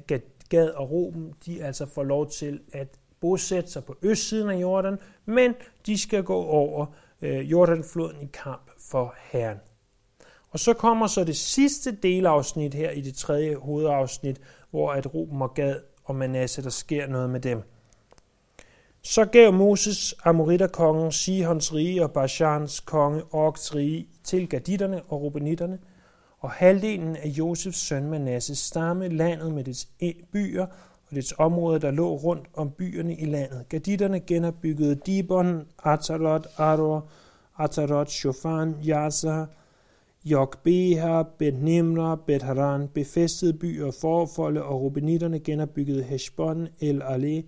Gad 0.50 0.70
og 0.70 0.92
Ruben, 0.92 1.34
de 1.46 1.64
altså 1.64 1.86
får 1.86 2.04
lov 2.04 2.30
til 2.30 2.60
at 2.74 2.88
bosætte 3.20 3.72
sig 3.72 3.84
på 3.84 3.96
østsiden 4.02 4.50
af 4.50 4.62
Jordan, 4.62 4.98
men 5.26 5.54
de 5.86 5.98
skal 5.98 6.24
gå 6.24 6.44
over 6.44 6.86
øh, 7.22 7.52
Jordanfloden 7.52 8.22
i 8.22 8.30
kamp 8.34 8.72
for 8.90 9.16
Herren. 9.32 9.58
Og 10.50 10.60
så 10.60 10.74
kommer 10.74 11.08
så 11.08 11.24
det 11.24 11.38
sidste 11.38 11.92
delafsnit 11.92 12.74
her 12.74 12.92
i 12.92 13.02
det 13.02 13.16
tredje 13.16 13.56
hovedafsnit, 13.56 14.42
hvor 14.72 14.92
at 14.92 15.14
Ruben 15.14 15.42
og 15.42 15.54
Gad 15.54 15.76
og 16.04 16.16
Manasse, 16.16 16.64
der 16.64 16.70
sker 16.70 17.08
noget 17.08 17.30
med 17.30 17.40
dem. 17.40 17.62
Så 19.02 19.26
gav 19.26 19.54
Moses 19.54 20.16
Amoriterkongen 20.24 21.12
Sihons 21.12 21.74
rige 21.74 22.04
og 22.04 22.12
Bashans 22.12 22.80
konge 22.80 23.24
Orks 23.32 23.76
rige 23.76 24.08
til 24.24 24.50
Gaditterne 24.50 25.02
og 25.10 25.22
Rubenitterne, 25.22 25.80
og 26.40 26.52
halvdelen 26.52 27.16
af 27.16 27.28
Josefs 27.28 27.78
søn 27.78 28.10
Manasses 28.10 28.58
stamme 28.58 29.08
landet 29.08 29.54
med 29.54 29.64
dets 29.64 29.88
e- 30.04 30.26
byer 30.32 30.66
og 31.10 31.16
dets 31.16 31.34
områder, 31.38 31.80
der 31.80 31.92
lå 31.92 32.16
rundt 32.16 32.48
om 32.54 32.72
byerne 32.72 33.16
i 33.16 33.26
landet. 33.26 33.70
Gaditterne 33.70 34.20
genopbyggede 34.20 34.96
Dibon, 34.96 35.68
Atalot, 35.84 36.48
Aror, 36.58 37.10
Atarot, 37.60 38.10
Shofan, 38.10 38.76
Yasa, 38.88 39.46
Jokbeha, 40.26 41.24
Bet 41.38 41.54
Nimra, 41.64 42.16
Bet 42.16 42.44
Haran, 42.44 42.88
befæstede 42.88 43.54
byer, 43.54 43.92
forfolde 44.02 44.64
og 44.64 44.82
rubenitterne 44.82 45.40
genopbyggede 45.40 46.04
Heshbon, 46.04 46.68
El 46.80 47.02
Ale, 47.02 47.44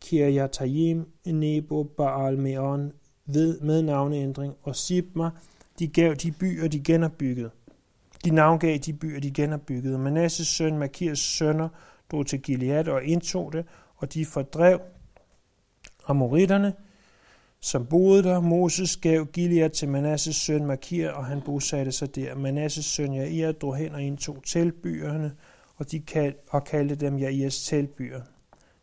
Kirjatayim, 0.00 1.06
Nebo, 1.26 1.82
Baal 1.82 2.38
Meon 2.38 2.92
ved 3.26 3.60
med 3.60 3.82
navneændring, 3.82 4.54
og 4.62 4.76
Sibma, 4.76 5.30
de 5.78 5.88
gav 5.88 6.14
de 6.14 6.32
byer, 6.32 6.68
de 6.68 6.80
genopbyggede. 6.80 7.50
De 8.24 8.30
navngav 8.30 8.78
de 8.78 8.92
byer, 8.92 9.20
de 9.20 9.30
genopbyggede. 9.30 9.98
Manasses 9.98 10.48
søn, 10.48 10.78
Makirs 10.78 11.18
sønner, 11.18 11.68
drog 12.10 12.26
til 12.26 12.42
Gilead 12.42 12.88
og 12.88 13.04
indtog 13.04 13.52
det, 13.52 13.64
og 13.96 14.14
de 14.14 14.24
fordrev 14.26 14.80
amoritterne, 16.06 16.72
som 17.60 17.86
boede 17.86 18.22
der. 18.22 18.40
Moses 18.40 18.96
gav 18.96 19.26
Gilead 19.26 19.70
til 19.70 19.88
Manasses 19.88 20.36
søn 20.36 20.66
Makir, 20.66 21.10
og 21.10 21.26
han 21.26 21.42
bosatte 21.42 21.92
sig 21.92 22.16
der. 22.16 22.34
Manasses 22.34 22.84
søn 22.84 23.12
Jair 23.14 23.52
drog 23.52 23.76
hen 23.76 23.94
og 23.94 24.02
indtog 24.02 24.42
teltbyerne, 24.46 25.34
og, 25.76 25.90
de 25.90 26.00
kald, 26.00 26.34
og 26.48 26.64
kaldte 26.64 26.94
dem 26.94 27.18
Jairs 27.18 27.64
teltbyer. 27.64 28.20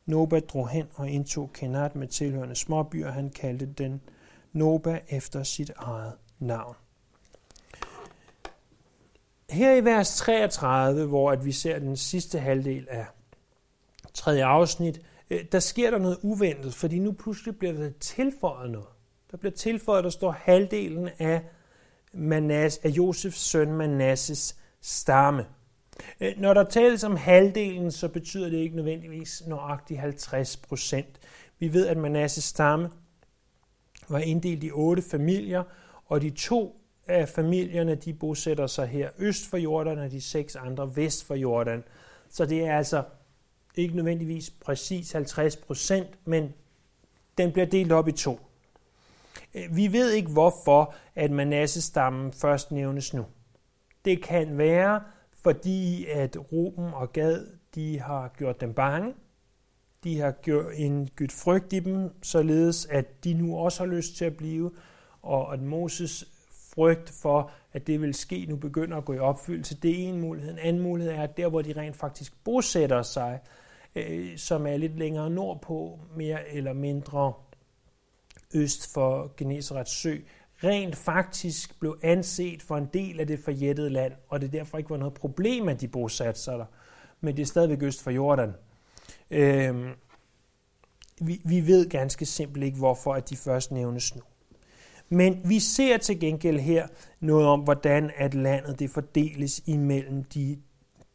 Noba 0.05 0.39
drog 0.39 0.69
hen 0.69 0.85
og 0.93 1.09
indtog 1.09 1.53
Kenat 1.53 1.95
med 1.95 2.07
tilhørende 2.07 2.55
småbyer, 2.55 3.11
han 3.11 3.29
kaldte 3.29 3.65
den 3.65 4.01
Noba 4.53 4.99
efter 5.09 5.43
sit 5.43 5.71
eget 5.75 6.13
navn. 6.39 6.75
Her 9.49 9.75
i 9.75 9.85
vers 9.85 10.15
33, 10.15 11.05
hvor 11.05 11.31
at 11.31 11.45
vi 11.45 11.51
ser 11.51 11.79
den 11.79 11.97
sidste 11.97 12.39
halvdel 12.39 12.87
af 12.89 13.05
tredje 14.13 14.45
afsnit, 14.45 15.01
Øh, 15.29 15.45
der 15.51 15.59
sker 15.59 15.91
der 15.91 15.97
noget 15.97 16.17
uventet, 16.21 16.73
fordi 16.73 16.99
nu 16.99 17.11
pludselig 17.11 17.57
bliver 17.57 17.73
der 17.73 17.89
tilføjet 17.99 18.71
noget. 18.71 18.87
Der 19.31 19.37
bliver 19.37 19.53
tilføjet, 19.53 20.03
der 20.03 20.09
står 20.09 20.31
halvdelen 20.31 21.09
af, 21.19 21.41
Manas, 22.13 22.77
af 22.77 22.89
Josefs 22.89 23.39
søn 23.39 23.73
Manasses 23.73 24.55
stamme. 24.81 25.45
Øh, 26.21 26.33
når 26.37 26.53
der 26.53 26.63
tales 26.63 27.03
om 27.03 27.15
halvdelen, 27.15 27.91
så 27.91 28.07
betyder 28.07 28.49
det 28.49 28.57
ikke 28.57 28.75
nødvendigvis 28.75 29.43
nøjagtigt 29.47 29.99
50 29.99 30.57
procent. 30.57 31.19
Vi 31.59 31.73
ved, 31.73 31.87
at 31.87 31.97
Manasses 31.97 32.43
stamme 32.43 32.89
var 34.09 34.19
inddelt 34.19 34.63
i 34.63 34.71
otte 34.71 35.01
familier, 35.01 35.63
og 36.05 36.21
de 36.21 36.29
to 36.29 36.81
af 37.07 37.29
familierne, 37.29 37.95
de 37.95 38.13
bosætter 38.13 38.67
sig 38.67 38.87
her 38.87 39.09
øst 39.17 39.49
for 39.49 39.57
Jordan, 39.57 39.99
og 39.99 40.11
de 40.11 40.21
seks 40.21 40.55
andre 40.55 40.95
vest 40.95 41.25
for 41.25 41.35
Jordan. 41.35 41.83
Så 42.29 42.45
det 42.45 42.65
er 42.65 42.77
altså 42.77 43.03
ikke 43.77 43.95
nødvendigvis 43.95 44.49
præcis 44.49 45.11
50 45.11 45.55
procent, 45.55 46.07
men 46.25 46.53
den 47.37 47.51
bliver 47.51 47.65
delt 47.65 47.91
op 47.91 48.07
i 48.07 48.11
to. 48.11 48.39
Øh, 49.55 49.75
vi 49.75 49.93
ved 49.93 50.11
ikke, 50.11 50.31
hvorfor 50.31 50.95
at 51.15 51.31
Manasse-stammen 51.31 52.33
først 52.33 52.71
nævnes 52.71 53.13
nu. 53.13 53.25
Det 54.05 54.23
kan 54.23 54.57
være, 54.57 55.01
fordi 55.43 56.05
at 56.05 56.37
Ruben 56.51 56.93
og 56.93 57.13
Gad 57.13 57.47
de 57.75 57.99
har 57.99 58.33
gjort 58.37 58.61
dem 58.61 58.73
bange. 58.73 59.13
De 60.03 60.19
har 60.19 60.31
gjort 60.31 60.65
en 60.75 61.09
gyt 61.15 61.31
frygt 61.31 61.73
i 61.73 61.79
dem, 61.79 62.09
således 62.23 62.85
at 62.85 63.23
de 63.23 63.33
nu 63.33 63.57
også 63.57 63.83
har 63.83 63.91
lyst 63.91 64.15
til 64.15 64.25
at 64.25 64.37
blive, 64.37 64.71
og 65.21 65.53
at 65.53 65.61
Moses 65.61 66.25
frygt 66.75 67.09
for, 67.09 67.51
at 67.73 67.87
det 67.87 68.01
vil 68.01 68.13
ske, 68.13 68.45
nu 68.49 68.55
begynder 68.55 68.97
at 68.97 69.05
gå 69.05 69.13
i 69.13 69.19
opfyldelse. 69.19 69.75
Det 69.75 69.91
er 69.91 70.09
en 70.09 70.21
mulighed. 70.21 70.51
En 70.51 70.59
anden 70.59 70.81
mulighed 70.81 71.13
er, 71.13 71.21
at 71.21 71.37
der, 71.37 71.49
hvor 71.49 71.61
de 71.61 71.73
rent 71.73 71.95
faktisk 71.95 72.43
bosætter 72.43 73.01
sig, 73.01 73.39
øh, 73.95 74.37
som 74.37 74.67
er 74.67 74.77
lidt 74.77 74.97
længere 74.97 75.29
nordpå, 75.29 75.99
mere 76.15 76.49
eller 76.49 76.73
mindre 76.73 77.33
øst 78.53 78.93
for 78.93 79.33
Genesarets 79.37 79.91
sø, 79.91 80.17
rent 80.63 80.95
faktisk 80.95 81.79
blev 81.79 81.97
anset 82.03 82.61
for 82.61 82.77
en 82.77 82.89
del 82.93 83.19
af 83.19 83.27
det 83.27 83.39
forjættede 83.39 83.89
land, 83.89 84.13
og 84.29 84.41
det 84.41 84.53
derfor 84.53 84.77
ikke 84.77 84.89
var 84.89 84.97
noget 84.97 85.13
problem, 85.13 85.69
at 85.69 85.81
de 85.81 85.87
bosatte 85.87 86.41
sig 86.41 86.59
der. 86.59 86.65
Men 87.21 87.35
det 87.35 87.41
er 87.41 87.45
stadigvæk 87.45 87.83
øst 87.83 88.03
for 88.03 88.11
Jordan. 88.11 88.53
Øh, 89.31 89.89
vi, 91.21 91.41
vi 91.45 91.67
ved 91.67 91.89
ganske 91.89 92.25
simpelt 92.25 92.65
ikke, 92.65 92.77
hvorfor 92.77 93.13
at 93.13 93.29
de 93.29 93.35
først 93.35 93.71
nævnes 93.71 94.15
nu. 94.15 94.21
Men 95.09 95.41
vi 95.45 95.59
ser 95.59 95.97
til 95.97 96.19
gengæld 96.19 96.59
her 96.59 96.87
noget 97.19 97.47
om, 97.47 97.59
hvordan 97.59 98.11
at 98.15 98.33
landet 98.33 98.79
det 98.79 98.89
fordeles 98.89 99.61
imellem 99.65 100.23
de, 100.23 100.57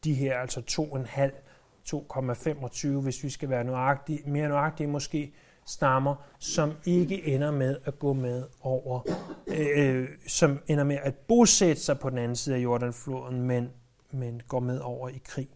de 0.05 0.15
her 0.15 0.39
altså 0.39 0.61
2,5 0.71 1.50
2,25, 1.95 2.89
hvis 2.89 3.25
vi 3.25 3.31
skal 3.31 3.49
være 3.49 3.65
nøjagtige, 3.65 4.23
mere 4.27 4.49
nøjagtige 4.49 4.87
måske, 4.87 5.35
stammer, 5.67 6.15
som 6.39 6.73
ikke 6.85 7.27
ender 7.27 7.51
med 7.51 7.77
at 7.85 7.99
gå 7.99 8.13
med 8.13 8.45
over, 8.61 9.01
øh, 9.47 9.69
øh, 9.77 10.09
som 10.27 10.59
ender 10.67 10.85
med 10.85 10.99
at 11.03 11.15
bosætte 11.15 11.83
sig 11.83 11.99
på 11.99 12.11
den 12.11 12.19
anden 12.19 12.37
side 12.37 12.57
af 12.57 12.61
Jordanfloden, 12.61 13.43
men, 13.43 13.71
men 14.11 14.43
går 14.49 14.61
med 14.61 14.79
over 14.79 15.09
i 15.09 15.21
krig. 15.25 15.49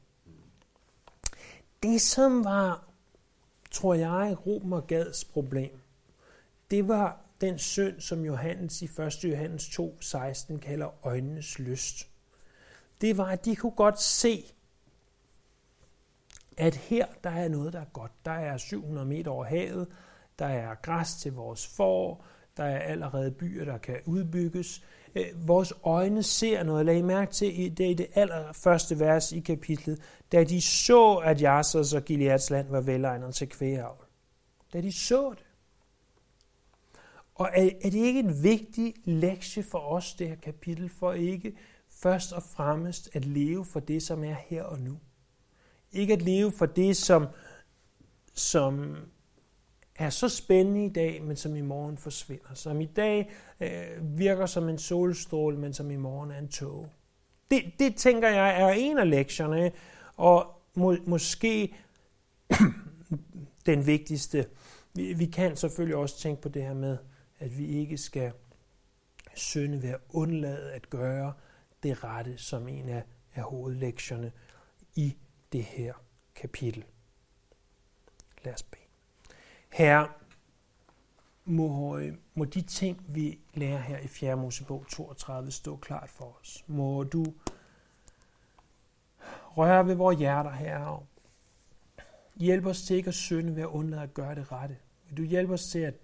Det, 1.83 2.01
som 2.01 2.45
var, 2.45 2.85
tror 3.71 3.95
jeg, 3.95 4.37
Ruben 4.47 4.73
og 4.73 4.87
Gads 4.87 5.25
problem, 5.25 5.81
det 6.71 6.89
var 6.89 7.21
den 7.41 7.59
synd, 7.59 8.01
som 8.01 8.25
Johannes 8.25 8.83
i 8.83 8.85
1. 8.85 9.25
Johannes 9.25 9.69
2, 9.69 9.97
16 10.01 10.59
kalder 10.59 11.07
øjnenes 11.07 11.59
lyst. 11.59 12.09
Det 13.01 13.17
var, 13.17 13.27
at 13.27 13.45
de 13.45 13.57
kunne 13.57 13.73
godt 13.73 14.01
se, 14.01 14.54
at 16.57 16.75
her 16.75 17.07
der 17.25 17.31
er 17.31 17.49
noget, 17.49 17.73
der 17.73 17.81
er 17.81 17.91
godt. 17.93 18.13
Der 18.25 18.31
er 18.31 18.57
700 18.57 19.07
meter 19.07 19.31
over 19.31 19.45
havet, 19.45 19.89
der 20.39 20.47
er 20.47 20.75
græs 20.75 21.15
til 21.15 21.33
vores 21.33 21.67
får, 21.67 22.25
der 22.57 22.65
er 22.65 22.79
allerede 22.79 23.31
byer, 23.31 23.65
der 23.65 23.79
kan 23.79 23.97
udbygges. 24.05 24.85
Øh, 25.15 25.49
vores 25.49 25.73
øjne 25.85 26.23
ser 26.23 26.63
noget. 26.63 26.87
Lag 26.87 27.05
mærke 27.05 27.33
til, 27.33 27.77
det 27.79 27.87
er 27.87 27.91
i 27.91 27.95
det 27.95 28.07
allerførste 28.15 29.01
vers 29.01 29.33
i 29.33 29.41
kapitlet, 29.41 30.01
da 30.33 30.45
de 30.45 30.61
så, 30.61 31.15
at 31.15 31.43
Jassers 31.43 31.95
og 31.95 32.05
Gileads 32.05 32.51
land 32.51 32.69
var 32.69 32.81
velegnet 32.81 33.35
til 33.35 33.49
kvægeavl. 33.49 34.05
Da 34.73 34.81
de 34.81 34.93
så 34.93 35.31
det. 35.31 35.45
Og 37.35 37.51
er, 37.55 37.71
er 37.83 37.91
det 37.91 37.95
ikke 37.95 38.21
en 38.21 38.43
vigtig 38.43 38.95
lektie 39.05 39.63
for 39.63 39.79
os, 39.79 40.15
det 40.15 40.29
her 40.29 40.37
kapitel, 40.37 40.89
for 40.89 41.13
ikke 41.13 41.57
først 41.91 42.33
og 42.33 42.43
fremmest 42.43 43.11
at 43.13 43.25
leve 43.25 43.65
for 43.65 43.81
det, 43.81 44.03
som 44.03 44.25
er 44.25 44.35
her 44.49 44.63
og 44.63 44.79
nu? 44.79 44.99
Ikke 45.95 46.13
at 46.13 46.23
leve 46.23 46.53
for 46.53 46.67
det, 46.67 46.97
som, 46.97 47.27
som 48.35 48.97
er 49.97 50.11
så 50.11 50.29
spændende 50.29 50.85
i 50.85 50.89
dag, 50.89 51.23
men 51.23 51.37
som 51.37 51.57
i 51.57 51.61
morgen 51.61 51.99
forsvinder. 51.99 52.55
Som 52.55 52.81
i 52.81 52.87
dag 52.87 53.31
øh, 53.61 54.19
virker 54.19 54.47
som 54.47 54.69
en 54.69 54.79
solstråle, 54.79 55.59
men 55.59 55.73
som 55.73 55.91
i 55.91 55.97
morgen 55.97 56.31
er 56.31 56.39
en 56.39 56.49
tog. 56.49 56.89
Det, 57.51 57.63
det 57.79 57.97
tænker 57.97 58.29
jeg 58.29 58.63
er 58.63 58.69
en 58.69 58.99
af 58.99 59.11
lektionerne, 59.11 59.73
og 60.17 60.47
må, 60.75 60.97
måske 61.07 61.75
den 63.67 63.87
vigtigste. 63.87 64.47
Vi, 64.95 65.13
vi 65.13 65.27
kan 65.27 65.57
selvfølgelig 65.57 65.97
også 65.97 66.19
tænke 66.19 66.43
på 66.43 66.49
det 66.49 66.63
her 66.63 66.75
med, 66.75 66.99
at 67.39 67.59
vi 67.59 67.67
ikke 67.67 67.99
skal 67.99 68.33
synde 69.35 69.83
ved 69.83 69.89
at 69.89 70.01
undlade 70.09 70.73
at 70.73 70.91
gøre 70.91 71.33
det 71.83 72.05
rette 72.05 72.39
som 72.39 72.69
en 72.69 72.89
af, 72.89 73.03
af 73.35 73.43
hovedlektionerne 73.43 74.33
i 74.95 75.17
det 75.55 75.65
her 75.65 75.95
kapitel. 76.35 76.85
Lad 78.45 78.55
os 78.55 78.63
bede. 78.63 78.83
Herre, 79.73 80.09
må, 81.45 81.99
øh, 81.99 82.15
må 82.35 82.45
de 82.45 82.63
ting, 82.63 83.05
vi 83.09 83.39
lærer 83.55 83.79
her 83.79 83.99
i 83.99 84.07
4. 84.07 84.37
Mosebog 84.37 84.87
32, 84.89 85.51
stå 85.51 85.77
klart 85.77 86.11
for 86.11 86.39
os. 86.41 86.65
Må 86.67 87.03
du 87.03 87.25
røre 89.57 89.87
ved 89.87 89.95
vores 89.95 90.19
hjerter, 90.19 90.51
Herre. 90.51 91.07
Hjælp 92.37 92.67
os 92.67 92.83
til 92.83 92.97
ikke 92.97 93.09
at 93.09 93.15
synde 93.15 93.57
ved 93.57 93.63
at 93.63 93.69
undlade 93.69 94.03
at 94.03 94.15
gøre 94.15 94.35
det 94.35 94.53
rette. 94.53 94.79
Vil 95.09 95.17
du 95.17 95.23
hjælpe 95.23 95.53
os 95.53 95.65
til 95.67 95.79
at 95.79 95.95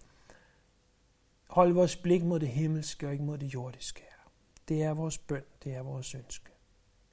holde 1.48 1.74
vores 1.74 1.96
blik 1.96 2.22
mod 2.22 2.40
det 2.40 2.48
himmelske 2.48 3.06
og 3.06 3.12
ikke 3.12 3.24
mod 3.24 3.38
det 3.38 3.54
jordiske. 3.54 4.02
Det 4.68 4.82
er 4.82 4.94
vores 4.94 5.18
bøn, 5.18 5.44
det 5.64 5.74
er 5.74 5.82
vores 5.82 6.14
ønske. 6.14 6.49